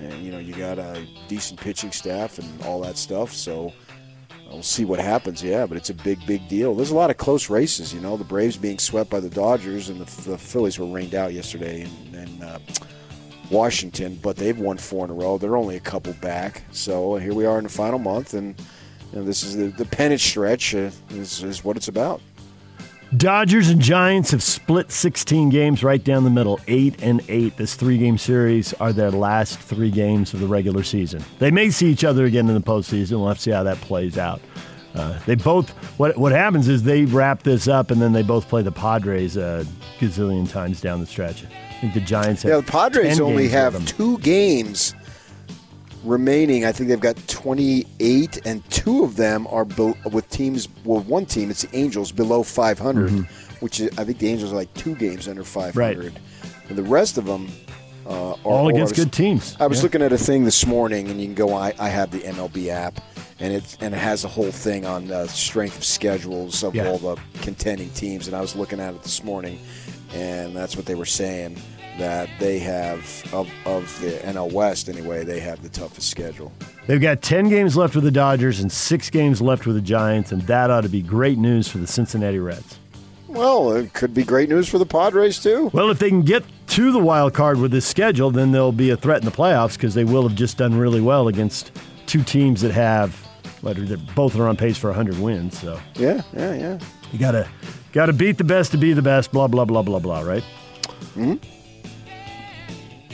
and 0.00 0.22
you 0.22 0.32
know 0.32 0.38
you 0.38 0.54
got 0.54 0.78
a 0.78 1.06
decent 1.28 1.60
pitching 1.60 1.92
staff 1.92 2.38
and 2.38 2.62
all 2.62 2.80
that 2.80 2.96
stuff. 2.96 3.32
So 3.32 3.72
we'll 4.50 4.62
see 4.62 4.84
what 4.84 5.00
happens. 5.00 5.42
Yeah, 5.42 5.66
but 5.66 5.76
it's 5.76 5.90
a 5.90 5.94
big, 5.94 6.24
big 6.26 6.48
deal. 6.48 6.74
There's 6.74 6.90
a 6.90 6.96
lot 6.96 7.10
of 7.10 7.16
close 7.16 7.50
races. 7.50 7.92
You 7.92 8.00
know, 8.00 8.16
the 8.16 8.24
Braves 8.24 8.56
being 8.56 8.78
swept 8.78 9.10
by 9.10 9.20
the 9.20 9.30
Dodgers, 9.30 9.88
and 9.88 10.00
the, 10.00 10.30
the 10.30 10.38
Phillies 10.38 10.78
were 10.78 10.86
rained 10.86 11.14
out 11.14 11.32
yesterday 11.32 11.82
and, 11.82 12.14
in 12.14 12.42
uh, 12.42 12.58
Washington, 13.50 14.18
but 14.22 14.36
they've 14.36 14.58
won 14.58 14.78
four 14.78 15.04
in 15.04 15.10
a 15.10 15.14
row. 15.14 15.38
They're 15.38 15.56
only 15.56 15.76
a 15.76 15.80
couple 15.80 16.12
back. 16.14 16.62
So 16.72 17.16
here 17.16 17.34
we 17.34 17.46
are 17.46 17.58
in 17.58 17.64
the 17.64 17.70
final 17.70 17.98
month, 17.98 18.34
and 18.34 18.58
you 19.12 19.18
know, 19.18 19.24
this 19.24 19.42
is 19.42 19.56
the, 19.56 19.66
the 19.66 19.84
pennant 19.84 20.20
stretch 20.20 20.74
uh, 20.74 20.90
is, 21.10 21.42
is 21.42 21.64
what 21.64 21.76
it's 21.76 21.88
about. 21.88 22.20
Dodgers 23.16 23.68
and 23.68 23.80
Giants 23.80 24.32
have 24.32 24.42
split 24.42 24.90
16 24.90 25.50
games 25.50 25.84
right 25.84 26.02
down 26.02 26.24
the 26.24 26.30
middle, 26.30 26.58
8 26.66 27.00
and 27.00 27.22
8. 27.28 27.56
This 27.56 27.74
three-game 27.76 28.18
series 28.18 28.72
are 28.74 28.92
their 28.92 29.12
last 29.12 29.60
3 29.60 29.90
games 29.92 30.34
of 30.34 30.40
the 30.40 30.48
regular 30.48 30.82
season. 30.82 31.22
They 31.38 31.52
may 31.52 31.70
see 31.70 31.86
each 31.86 32.02
other 32.02 32.24
again 32.24 32.48
in 32.48 32.54
the 32.54 32.60
postseason. 32.60 33.12
We'll 33.12 33.28
have 33.28 33.36
to 33.36 33.42
see 33.42 33.50
how 33.52 33.62
that 33.62 33.76
plays 33.82 34.18
out. 34.18 34.40
Uh, 34.94 35.18
they 35.26 35.34
both 35.34 35.70
what 35.98 36.16
what 36.16 36.30
happens 36.30 36.68
is 36.68 36.84
they 36.84 37.04
wrap 37.04 37.42
this 37.42 37.66
up 37.66 37.90
and 37.90 38.00
then 38.00 38.12
they 38.12 38.22
both 38.22 38.48
play 38.48 38.62
the 38.62 38.70
Padres 38.70 39.36
a 39.36 39.66
gazillion 39.98 40.48
times 40.48 40.80
down 40.80 41.00
the 41.00 41.06
stretch. 41.06 41.44
Think 41.84 41.92
the 41.92 42.00
Giants 42.00 42.42
have 42.44 42.50
Yeah, 42.50 42.56
the 42.60 42.62
Padres 42.72 43.18
10 43.18 43.20
only 43.26 43.46
have 43.48 43.84
two 43.84 44.16
games 44.20 44.94
remaining. 46.02 46.64
I 46.64 46.72
think 46.72 46.88
they've 46.88 46.98
got 46.98 47.16
28, 47.28 48.40
and 48.46 48.64
two 48.70 49.04
of 49.04 49.16
them 49.16 49.46
are 49.48 49.66
be- 49.66 49.92
with 50.10 50.26
teams. 50.30 50.66
Well, 50.84 51.00
one 51.00 51.26
team, 51.26 51.50
it's 51.50 51.60
the 51.62 51.76
Angels, 51.76 52.10
below 52.10 52.42
500, 52.42 53.10
which 53.60 53.80
is, 53.80 53.90
I 53.98 54.04
think 54.04 54.16
the 54.18 54.28
Angels 54.30 54.50
are 54.50 54.56
like 54.56 54.72
two 54.72 54.94
games 54.94 55.28
under 55.28 55.44
500. 55.44 55.74
Mm-hmm. 55.74 56.06
Right. 56.08 56.18
And 56.70 56.78
the 56.78 56.82
rest 56.84 57.18
of 57.18 57.26
them 57.26 57.48
uh, 58.06 58.30
are 58.30 58.36
all 58.44 58.68
against 58.70 58.96
was- 58.96 59.04
good 59.04 59.12
teams. 59.12 59.54
I 59.60 59.66
was 59.66 59.80
Yeah. 59.80 59.82
looking 59.82 60.00
at 60.00 60.10
a 60.14 60.16
thing 60.18 60.44
this 60.46 60.64
morning, 60.66 61.08
and 61.10 61.20
you 61.20 61.26
can 61.26 61.34
go. 61.34 61.52
I, 61.52 61.74
I 61.78 61.90
have 61.90 62.10
the 62.12 62.20
MLB 62.20 62.68
app, 62.68 62.98
and 63.40 63.52
it 63.52 63.76
and 63.80 63.92
it 63.94 63.98
has 63.98 64.24
a 64.24 64.28
whole 64.28 64.50
thing 64.50 64.86
on 64.86 65.10
uh, 65.10 65.26
strength 65.26 65.76
of 65.76 65.84
schedules 65.84 66.62
of 66.64 66.74
Yeah. 66.74 66.88
all 66.88 66.96
the 66.96 67.16
contending 67.42 67.90
teams. 67.90 68.26
And 68.26 68.34
I 68.34 68.40
was 68.40 68.56
looking 68.56 68.80
at 68.80 68.94
it 68.94 69.02
this 69.02 69.22
morning, 69.22 69.58
and 70.14 70.56
that's 70.56 70.76
what 70.76 70.86
they 70.86 70.94
were 70.94 71.04
saying 71.04 71.58
that 71.98 72.28
they 72.38 72.58
have 72.58 72.98
of 73.32 73.50
of 73.66 74.00
the 74.00 74.10
NL 74.24 74.50
West 74.52 74.88
anyway. 74.88 75.24
They 75.24 75.40
have 75.40 75.62
the 75.62 75.68
toughest 75.68 76.08
schedule. 76.10 76.52
They've 76.86 77.00
got 77.00 77.22
10 77.22 77.48
games 77.48 77.76
left 77.76 77.94
with 77.94 78.04
the 78.04 78.10
Dodgers 78.10 78.60
and 78.60 78.70
6 78.70 79.10
games 79.10 79.40
left 79.40 79.66
with 79.66 79.76
the 79.76 79.82
Giants 79.82 80.32
and 80.32 80.42
that 80.42 80.70
ought 80.70 80.82
to 80.82 80.88
be 80.88 81.00
great 81.02 81.38
news 81.38 81.66
for 81.68 81.78
the 81.78 81.86
Cincinnati 81.86 82.38
Reds. 82.38 82.78
Well, 83.28 83.72
it 83.72 83.92
could 83.94 84.12
be 84.14 84.22
great 84.22 84.48
news 84.48 84.68
for 84.68 84.78
the 84.78 84.86
Padres 84.86 85.42
too. 85.42 85.70
Well, 85.72 85.90
if 85.90 85.98
they 85.98 86.08
can 86.08 86.22
get 86.22 86.44
to 86.68 86.92
the 86.92 86.98
wild 86.98 87.34
card 87.34 87.58
with 87.58 87.70
this 87.72 87.86
schedule, 87.86 88.30
then 88.30 88.52
they'll 88.52 88.70
be 88.70 88.90
a 88.90 88.96
threat 88.96 89.18
in 89.18 89.24
the 89.24 89.30
playoffs 89.32 89.74
because 89.74 89.94
they 89.94 90.04
will 90.04 90.22
have 90.28 90.36
just 90.36 90.58
done 90.58 90.76
really 90.78 91.00
well 91.00 91.28
against 91.28 91.72
two 92.06 92.22
teams 92.22 92.60
that 92.60 92.70
have, 92.72 93.14
what, 93.62 93.76
they're- 93.76 93.96
both 94.14 94.36
are 94.38 94.46
on 94.46 94.56
pace 94.56 94.76
for 94.76 94.88
100 94.88 95.18
wins. 95.18 95.58
So 95.58 95.80
Yeah, 95.96 96.22
yeah, 96.36 96.54
yeah. 96.54 96.78
you 97.12 97.18
gotta 97.18 97.48
gotta 97.92 98.12
beat 98.12 98.38
the 98.38 98.44
best 98.44 98.70
to 98.72 98.76
be 98.78 98.92
the 98.92 99.02
best. 99.02 99.32
Blah 99.32 99.48
blah 99.48 99.64
blah 99.64 99.82
blah 99.82 99.98
blah. 100.00 100.20
Right? 100.20 100.44
Mm-hmm. 101.16 101.34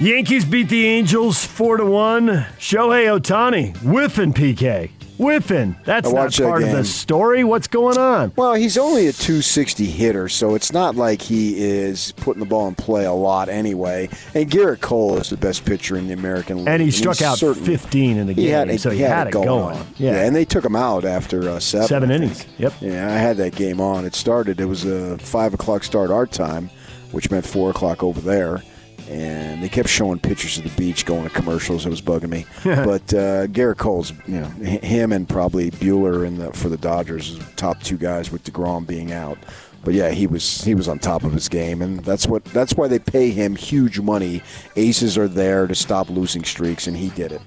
Yankees 0.01 0.47
beat 0.47 0.71
the 0.71 0.87
Angels 0.87 1.45
four 1.45 1.77
to 1.77 1.85
one. 1.85 2.29
Shohei 2.59 3.21
Ohtani 3.21 3.77
whiffing 3.79 4.33
PK. 4.33 4.91
Whiffing. 5.19 5.77
That's 5.85 6.07
not 6.11 6.15
watched 6.15 6.39
that 6.39 6.45
part 6.45 6.63
of 6.63 6.71
the 6.71 6.85
story. 6.87 7.45
What's 7.45 7.69
going 7.69 7.99
on? 7.99 8.33
Well, 8.35 8.55
he's 8.55 8.79
only 8.79 9.09
a 9.09 9.13
260 9.13 9.85
hitter, 9.85 10.31
so 10.31 10.55
it's 10.55 10.73
not 10.73 10.97
like 10.97 11.21
he 11.21 11.63
is 11.63 12.13
putting 12.13 12.41
the 12.41 12.47
ball 12.47 12.67
in 12.69 12.75
play 12.75 13.05
a 13.05 13.13
lot 13.13 13.51
anyway. 13.51 14.09
And 14.35 14.51
Gerrit 14.51 14.81
Cole 14.81 15.19
is 15.19 15.29
the 15.29 15.37
best 15.37 15.67
pitcher 15.67 15.99
in 15.99 16.07
the 16.07 16.15
American 16.15 16.59
League. 16.61 16.69
And 16.69 16.81
he 16.81 16.91
struck 16.91 17.19
he's 17.19 17.27
out 17.27 17.37
certainly- 17.37 17.77
15 17.77 18.17
in 18.17 18.27
the 18.29 18.33
game, 18.33 18.45
He 18.47 18.51
had 18.51 18.71
it, 18.71 18.81
so 18.81 18.89
he, 18.89 19.01
had, 19.01 19.11
had, 19.11 19.27
it 19.27 19.33
going, 19.33 19.77
on. 19.77 19.87
Yeah. 19.99 20.23
and 20.25 20.35
they 20.35 20.47
took 20.47 20.65
him 20.65 20.75
out 20.77 21.05
after 21.05 21.51
uh, 21.51 21.61
seven. 21.61 21.87
Seven 21.89 22.11
innings. 22.11 22.47
Yep. 22.57 22.73
Yeah, 22.81 23.07
I 23.13 23.19
had 23.19 23.37
that 23.37 23.55
game 23.55 23.83
on. 23.83 24.07
It 24.07 24.15
started. 24.15 24.59
It 24.59 24.65
was 24.65 24.87
a 24.87 25.19
five 25.19 25.53
o'clock 25.53 25.85
start 25.85 26.11
our 26.11 26.27
time, 26.27 26.71
which 27.13 27.31
meant 27.31 27.45
four 27.45 27.69
o'clock 27.69 28.03
over 28.03 28.23
there. 28.23 28.63
And 29.11 29.61
they 29.61 29.69
kept 29.69 29.89
showing 29.89 30.21
pictures 30.21 30.57
of 30.57 30.65
the 30.65 30.71
beach, 30.81 31.05
going 31.05 31.25
to 31.25 31.31
commercials. 31.31 31.85
It 31.85 31.91
was 31.91 32.01
bugging 32.01 32.29
me. 32.29 32.47
but 32.65 33.13
uh, 33.13 33.49
Gerrit 33.49 33.79
Cole's, 33.79 34.13
you 34.27 34.41
know, 34.41 34.47
him 34.47 35.11
and 35.11 35.29
probably 35.29 35.73
Buehler 35.73 36.25
in 36.25 36.39
the 36.39 36.53
for 36.53 36.69
the 36.69 36.77
Dodgers, 36.77 37.39
top 37.57 37.83
two 37.83 37.97
guys 37.97 38.31
with 38.31 38.45
Degrom 38.45 38.87
being 38.87 39.13
out. 39.13 39.37
But 39.83 39.95
yeah, 39.95 40.11
he 40.11 40.27
was 40.27 40.63
he 40.63 40.75
was 40.75 40.89
on 40.89 40.99
top 40.99 41.25
of 41.25 41.33
his 41.33 41.49
game, 41.49 41.83
and 41.83 42.05
that's 42.05 42.27
what 42.27 42.45
that's 42.47 42.75
why 42.75 42.87
they 42.87 42.99
pay 42.99 43.31
him 43.31 43.57
huge 43.57 43.99
money. 43.99 44.43
Aces 44.77 45.19
are 45.19 45.29
there 45.29 45.67
to 45.67 45.75
stop 45.75 46.09
losing 46.09 46.45
streaks, 46.45 46.87
and 46.87 46.97
he 46.97 47.09
did 47.11 47.33
it. 47.33 47.41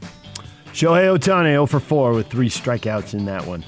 Shohei 0.73 1.15
Ohtani 1.15 1.51
0 1.51 1.67
for 1.67 1.79
4 1.79 2.13
with 2.13 2.27
three 2.27 2.49
strikeouts 2.49 3.13
in 3.13 3.25
that 3.25 3.45
one. 3.45 3.63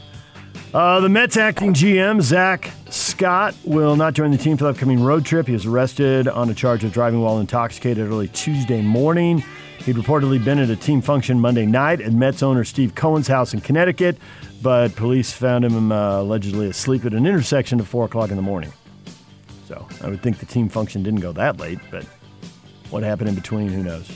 Uh, 0.73 0.99
the 0.99 1.09
Mets 1.09 1.37
acting 1.37 1.73
GM, 1.73 2.21
Zach 2.21 2.71
Scott, 2.89 3.55
will 3.63 3.95
not 3.95 4.13
join 4.13 4.31
the 4.31 4.37
team 4.37 4.57
for 4.57 4.65
the 4.65 4.71
upcoming 4.71 5.01
road 5.01 5.25
trip. 5.25 5.47
He 5.47 5.53
was 5.53 5.65
arrested 5.65 6.27
on 6.27 6.49
a 6.49 6.53
charge 6.53 6.83
of 6.83 6.91
driving 6.91 7.21
while 7.21 7.39
intoxicated 7.39 8.07
early 8.07 8.27
Tuesday 8.29 8.81
morning. 8.81 9.43
He'd 9.79 9.95
reportedly 9.95 10.43
been 10.43 10.59
at 10.59 10.69
a 10.69 10.75
team 10.75 11.01
function 11.01 11.39
Monday 11.39 11.65
night 11.65 12.01
at 12.01 12.11
Mets 12.11 12.41
owner 12.43 12.63
Steve 12.63 12.95
Cohen's 12.95 13.27
house 13.27 13.53
in 13.53 13.61
Connecticut, 13.61 14.17
but 14.61 14.95
police 14.95 15.31
found 15.31 15.63
him 15.63 15.91
uh, 15.91 16.21
allegedly 16.21 16.67
asleep 16.67 17.05
at 17.05 17.13
an 17.13 17.25
intersection 17.25 17.79
at 17.79 17.85
4 17.85 18.05
o'clock 18.05 18.29
in 18.31 18.35
the 18.35 18.41
morning. 18.41 18.73
So 19.67 19.87
I 20.01 20.09
would 20.09 20.21
think 20.21 20.39
the 20.39 20.45
team 20.45 20.69
function 20.69 21.03
didn't 21.03 21.19
go 21.21 21.31
that 21.33 21.59
late, 21.59 21.79
but 21.91 22.05
What 22.89 23.03
happened 23.03 23.29
in 23.29 23.35
between, 23.35 23.69
who 23.69 23.83
knows? 23.83 24.09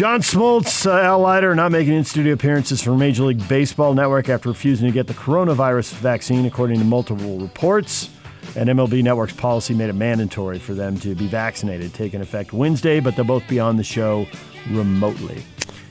John 0.00 0.22
Smoltz, 0.22 0.86
uh, 0.86 0.98
Al 0.98 1.20
Leiter 1.20 1.54
not 1.54 1.72
making 1.72 1.92
in 1.92 2.04
studio 2.04 2.32
appearances 2.32 2.80
for 2.82 2.96
Major 2.96 3.24
League 3.24 3.46
Baseball 3.50 3.92
Network 3.92 4.30
after 4.30 4.48
refusing 4.48 4.86
to 4.86 4.94
get 4.94 5.06
the 5.06 5.12
coronavirus 5.12 5.92
vaccine, 5.92 6.46
according 6.46 6.78
to 6.78 6.86
multiple 6.86 7.38
reports. 7.38 8.08
And 8.56 8.70
MLB 8.70 9.02
Network's 9.02 9.34
policy 9.34 9.74
made 9.74 9.90
it 9.90 9.92
mandatory 9.92 10.58
for 10.58 10.72
them 10.72 10.98
to 11.00 11.14
be 11.14 11.26
vaccinated, 11.26 11.92
taking 11.92 12.22
effect 12.22 12.54
Wednesday, 12.54 13.00
but 13.00 13.14
they'll 13.14 13.26
both 13.26 13.46
be 13.46 13.60
on 13.60 13.76
the 13.76 13.84
show 13.84 14.26
remotely. 14.70 15.42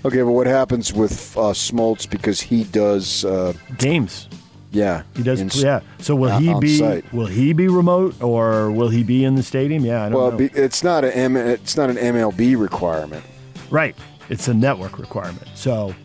Okay, 0.03 0.23
but 0.23 0.31
what 0.31 0.47
happens 0.47 0.91
with 0.91 1.37
uh, 1.37 1.53
Smoltz 1.53 2.09
because 2.09 2.41
he 2.41 2.63
does 2.63 3.25
uh, 3.25 3.53
games? 3.77 4.27
Yeah, 4.71 5.03
he 5.15 5.21
does. 5.21 5.39
in- 5.39 5.51
yeah. 5.53 5.81
So 5.99 6.15
will 6.15 6.31
uh, 6.31 6.39
he 6.39 6.59
be? 6.59 6.77
site. 6.79 7.13
Will 7.13 7.27
he 7.27 7.53
be 7.53 7.67
remote 7.67 8.19
or 8.23 8.71
will 8.71 8.89
he 8.89 9.03
be 9.03 9.23
in 9.23 9.35
the 9.35 9.43
stadium? 9.43 9.85
Yeah, 9.85 10.05
I 10.05 10.09
don't 10.09 10.17
Well, 10.19 10.31
know. 10.31 10.37
be, 10.37 10.45
it's 10.45 10.83
not 10.83 11.05
an 11.05 11.11
M, 11.11 11.37
it's 11.37 11.77
not 11.77 11.91
an 11.91 11.97
MLB 11.97 12.59
requirement. 12.59 13.23
Right. 13.69 13.95
It's 14.29 14.47
a 14.47 14.53
network 14.53 14.99
requirement. 14.99 15.47
So 15.55 15.95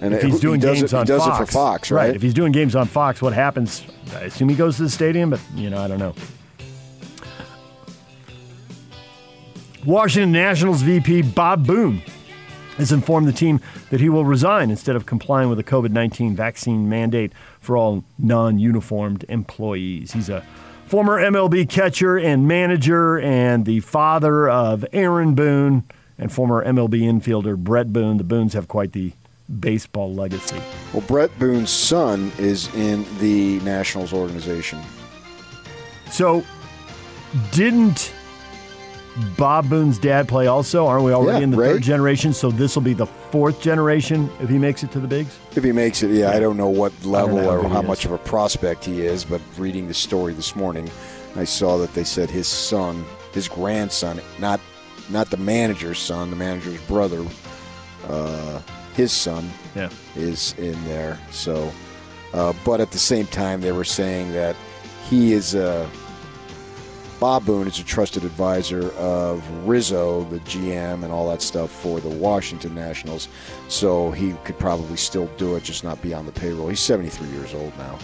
And 0.00 0.14
if 0.14 0.22
it- 0.22 0.30
he's 0.30 0.40
doing 0.40 0.60
he 0.60 0.66
does 0.66 0.78
games 0.80 0.92
it, 0.92 0.96
on 0.96 1.06
Fox, 1.06 1.26
it 1.40 1.46
for 1.46 1.52
Fox, 1.52 1.90
right? 1.90 2.14
If 2.14 2.22
he's 2.22 2.34
doing 2.34 2.52
games 2.52 2.76
on 2.76 2.86
Fox, 2.86 3.20
what 3.22 3.32
happens? 3.32 3.82
I 4.14 4.20
assume 4.22 4.48
he 4.48 4.54
goes 4.54 4.76
to 4.76 4.82
the 4.84 4.90
stadium, 4.90 5.30
but 5.30 5.40
you 5.54 5.70
know, 5.70 5.78
I 5.78 5.88
don't 5.88 5.98
know. 5.98 6.14
Washington 9.84 10.32
Nationals 10.32 10.82
VP 10.82 11.22
Bob 11.22 11.66
Boone 11.66 12.02
has 12.76 12.92
informed 12.92 13.26
the 13.28 13.32
team 13.32 13.60
that 13.90 14.00
he 14.00 14.08
will 14.08 14.24
resign 14.24 14.70
instead 14.70 14.96
of 14.96 15.06
complying 15.06 15.48
with 15.48 15.58
the 15.58 15.64
COVID 15.64 15.90
19 15.90 16.34
vaccine 16.34 16.88
mandate 16.88 17.32
for 17.60 17.76
all 17.76 18.04
non 18.18 18.58
uniformed 18.58 19.24
employees. 19.28 20.12
He's 20.12 20.28
a 20.28 20.44
former 20.86 21.18
MLB 21.20 21.68
catcher 21.68 22.16
and 22.18 22.46
manager 22.46 23.18
and 23.18 23.64
the 23.64 23.80
father 23.80 24.48
of 24.48 24.84
Aaron 24.92 25.34
Boone 25.34 25.84
and 26.18 26.32
former 26.32 26.64
MLB 26.64 27.02
infielder 27.02 27.56
Bret 27.56 27.92
Boone. 27.92 28.16
The 28.16 28.24
Boones 28.24 28.54
have 28.54 28.68
quite 28.68 28.92
the 28.92 29.12
baseball 29.60 30.12
legacy. 30.12 30.60
Well, 30.92 31.02
Bret 31.02 31.36
Boone's 31.38 31.70
son 31.70 32.32
is 32.38 32.74
in 32.74 33.04
the 33.18 33.60
Nationals 33.60 34.12
organization. 34.12 34.80
So, 36.10 36.44
didn't 37.52 38.12
Bob 39.36 39.68
Boone's 39.68 39.98
dad 39.98 40.28
play 40.28 40.46
also? 40.46 40.86
Aren't 40.86 41.04
we 41.04 41.12
already 41.12 41.38
Yeah, 41.38 41.44
in 41.44 41.50
the 41.50 41.56
Ray. 41.56 41.72
third 41.74 41.82
generation? 41.82 42.32
So, 42.32 42.50
this 42.50 42.74
will 42.74 42.82
be 42.82 42.92
the 42.94 43.06
fourth 43.06 43.60
generation 43.60 44.30
if 44.40 44.48
he 44.48 44.58
makes 44.58 44.82
it 44.82 44.90
to 44.92 45.00
the 45.00 45.08
bigs? 45.08 45.38
If 45.54 45.64
he 45.64 45.72
makes 45.72 46.02
it, 46.02 46.10
yeah, 46.10 46.30
I 46.30 46.40
don't 46.40 46.56
know 46.56 46.68
what 46.68 46.92
level 47.04 47.36
know 47.36 47.50
or 47.60 47.68
how 47.68 47.82
much 47.82 48.04
of 48.04 48.12
a 48.12 48.18
prospect 48.18 48.84
he 48.84 49.02
is, 49.02 49.24
but 49.24 49.40
reading 49.58 49.88
the 49.88 49.94
story 49.94 50.32
this 50.32 50.54
morning, 50.56 50.90
I 51.36 51.44
saw 51.44 51.76
that 51.78 51.92
they 51.94 52.04
said 52.04 52.30
his 52.30 52.48
son, 52.48 53.04
his 53.32 53.48
grandson, 53.48 54.20
not 54.38 54.60
not 55.10 55.30
the 55.30 55.36
manager's 55.36 55.98
son, 55.98 56.30
the 56.30 56.36
manager's 56.36 56.80
brother, 56.82 57.24
uh, 58.08 58.60
his 58.94 59.12
son, 59.12 59.50
Yeah. 59.74 59.88
is 60.16 60.54
in 60.58 60.82
there. 60.84 61.18
So, 61.30 61.72
uh, 62.34 62.52
but 62.64 62.80
at 62.80 62.90
the 62.90 62.98
same 62.98 63.26
time, 63.26 63.60
they 63.60 63.72
were 63.72 63.84
saying 63.84 64.32
that 64.32 64.56
he 65.08 65.32
is 65.32 65.54
a 65.54 65.88
Bob 67.18 67.46
Boone 67.46 67.66
is 67.66 67.78
a 67.78 67.82
trusted 67.84 68.24
advisor 68.24 68.90
of 68.98 69.42
Rizzo, 69.66 70.24
the 70.24 70.38
GM, 70.40 71.02
and 71.02 71.10
all 71.10 71.30
that 71.30 71.40
stuff 71.40 71.70
for 71.70 71.98
the 71.98 72.10
Washington 72.10 72.74
Nationals. 72.74 73.28
So 73.68 74.10
he 74.10 74.34
could 74.44 74.58
probably 74.58 74.98
still 74.98 75.26
do 75.38 75.56
it, 75.56 75.62
just 75.64 75.82
not 75.82 76.02
be 76.02 76.12
on 76.12 76.26
the 76.26 76.32
payroll. 76.32 76.68
He's 76.68 76.80
73 76.80 77.28
years 77.28 77.54
old 77.54 77.72
now. 77.78 77.98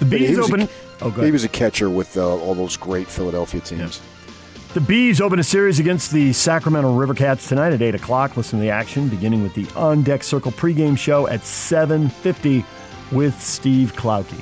The 0.00 0.06
he 0.06 0.26
Bees 0.26 0.38
was 0.38 0.50
a- 0.50 0.52
open. 0.54 0.68
oh, 1.02 1.10
He 1.10 1.30
was 1.30 1.44
a 1.44 1.48
catcher 1.48 1.88
with 1.88 2.16
uh, 2.16 2.26
all 2.36 2.54
those 2.56 2.76
great 2.76 3.06
Philadelphia 3.06 3.60
teams. 3.60 4.00
The 4.72 4.80
Bees 4.80 5.20
open 5.20 5.40
a 5.40 5.42
series 5.42 5.80
against 5.80 6.12
the 6.12 6.32
Sacramento 6.32 6.94
River 6.94 7.12
Cats 7.12 7.48
tonight 7.48 7.72
at 7.72 7.82
8 7.82 7.96
o'clock. 7.96 8.36
Listen 8.36 8.60
to 8.60 8.62
the 8.62 8.70
action, 8.70 9.08
beginning 9.08 9.42
with 9.42 9.52
the 9.52 9.66
On 9.74 10.04
Deck 10.04 10.22
Circle 10.22 10.52
pregame 10.52 10.96
show 10.96 11.26
at 11.26 11.40
7.50 11.40 12.64
with 13.10 13.40
Steve 13.42 13.94
Klauke. 13.96 14.40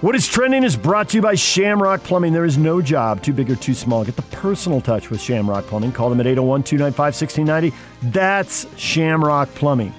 What 0.00 0.14
is 0.14 0.26
trending 0.26 0.64
is 0.64 0.74
brought 0.74 1.10
to 1.10 1.18
you 1.18 1.20
by 1.20 1.34
Shamrock 1.34 2.02
Plumbing. 2.02 2.32
There 2.32 2.46
is 2.46 2.56
no 2.56 2.80
job 2.80 3.22
too 3.22 3.34
big 3.34 3.50
or 3.50 3.56
too 3.56 3.74
small. 3.74 4.06
Get 4.06 4.16
the 4.16 4.22
personal 4.22 4.80
touch 4.80 5.10
with 5.10 5.20
Shamrock 5.20 5.66
Plumbing. 5.66 5.92
Call 5.92 6.08
them 6.08 6.20
at 6.20 6.26
801 6.26 6.62
295 6.62 6.96
1690. 7.14 7.76
That's 8.10 8.66
Shamrock 8.80 9.50
Plumbing. 9.54 9.92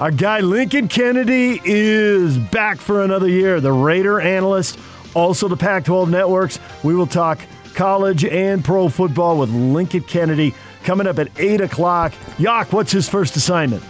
Our 0.00 0.10
guy 0.10 0.40
Lincoln 0.40 0.88
Kennedy 0.88 1.60
is 1.62 2.38
back 2.38 2.78
for 2.78 3.04
another 3.04 3.28
year. 3.28 3.60
The 3.60 3.70
Raider 3.70 4.18
analyst, 4.18 4.78
also 5.12 5.46
the 5.46 5.58
Pac 5.58 5.84
12 5.84 6.08
networks. 6.08 6.58
We 6.82 6.94
will 6.94 7.06
talk 7.06 7.38
college 7.78 8.24
and 8.24 8.64
pro 8.64 8.88
football 8.88 9.38
with 9.38 9.50
Lincoln 9.50 10.02
Kennedy 10.02 10.52
coming 10.82 11.06
up 11.06 11.20
at 11.20 11.28
8 11.38 11.60
o'clock. 11.60 12.12
Yak, 12.36 12.72
what's 12.72 12.90
his 12.90 13.08
first 13.08 13.36
assignment? 13.36 13.84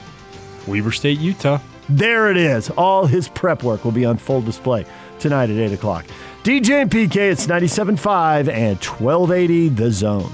Weber 0.66 0.92
State, 0.92 1.18
Utah. 1.18 1.58
There 1.88 2.30
it 2.30 2.36
is. 2.36 2.68
All 2.68 3.06
his 3.06 3.30
prep 3.30 3.62
work 3.62 3.86
will 3.86 3.92
be 3.92 4.04
on 4.04 4.18
full 4.18 4.42
display 4.42 4.84
tonight 5.18 5.48
at 5.48 5.56
8 5.56 5.72
o'clock. 5.72 6.04
DJ 6.42 6.82
and 6.82 6.90
PK, 6.90 7.16
it's 7.16 7.46
97.5 7.46 8.48
and 8.52 8.76
1280 8.76 9.70
The 9.70 9.90
Zone. 9.90 10.32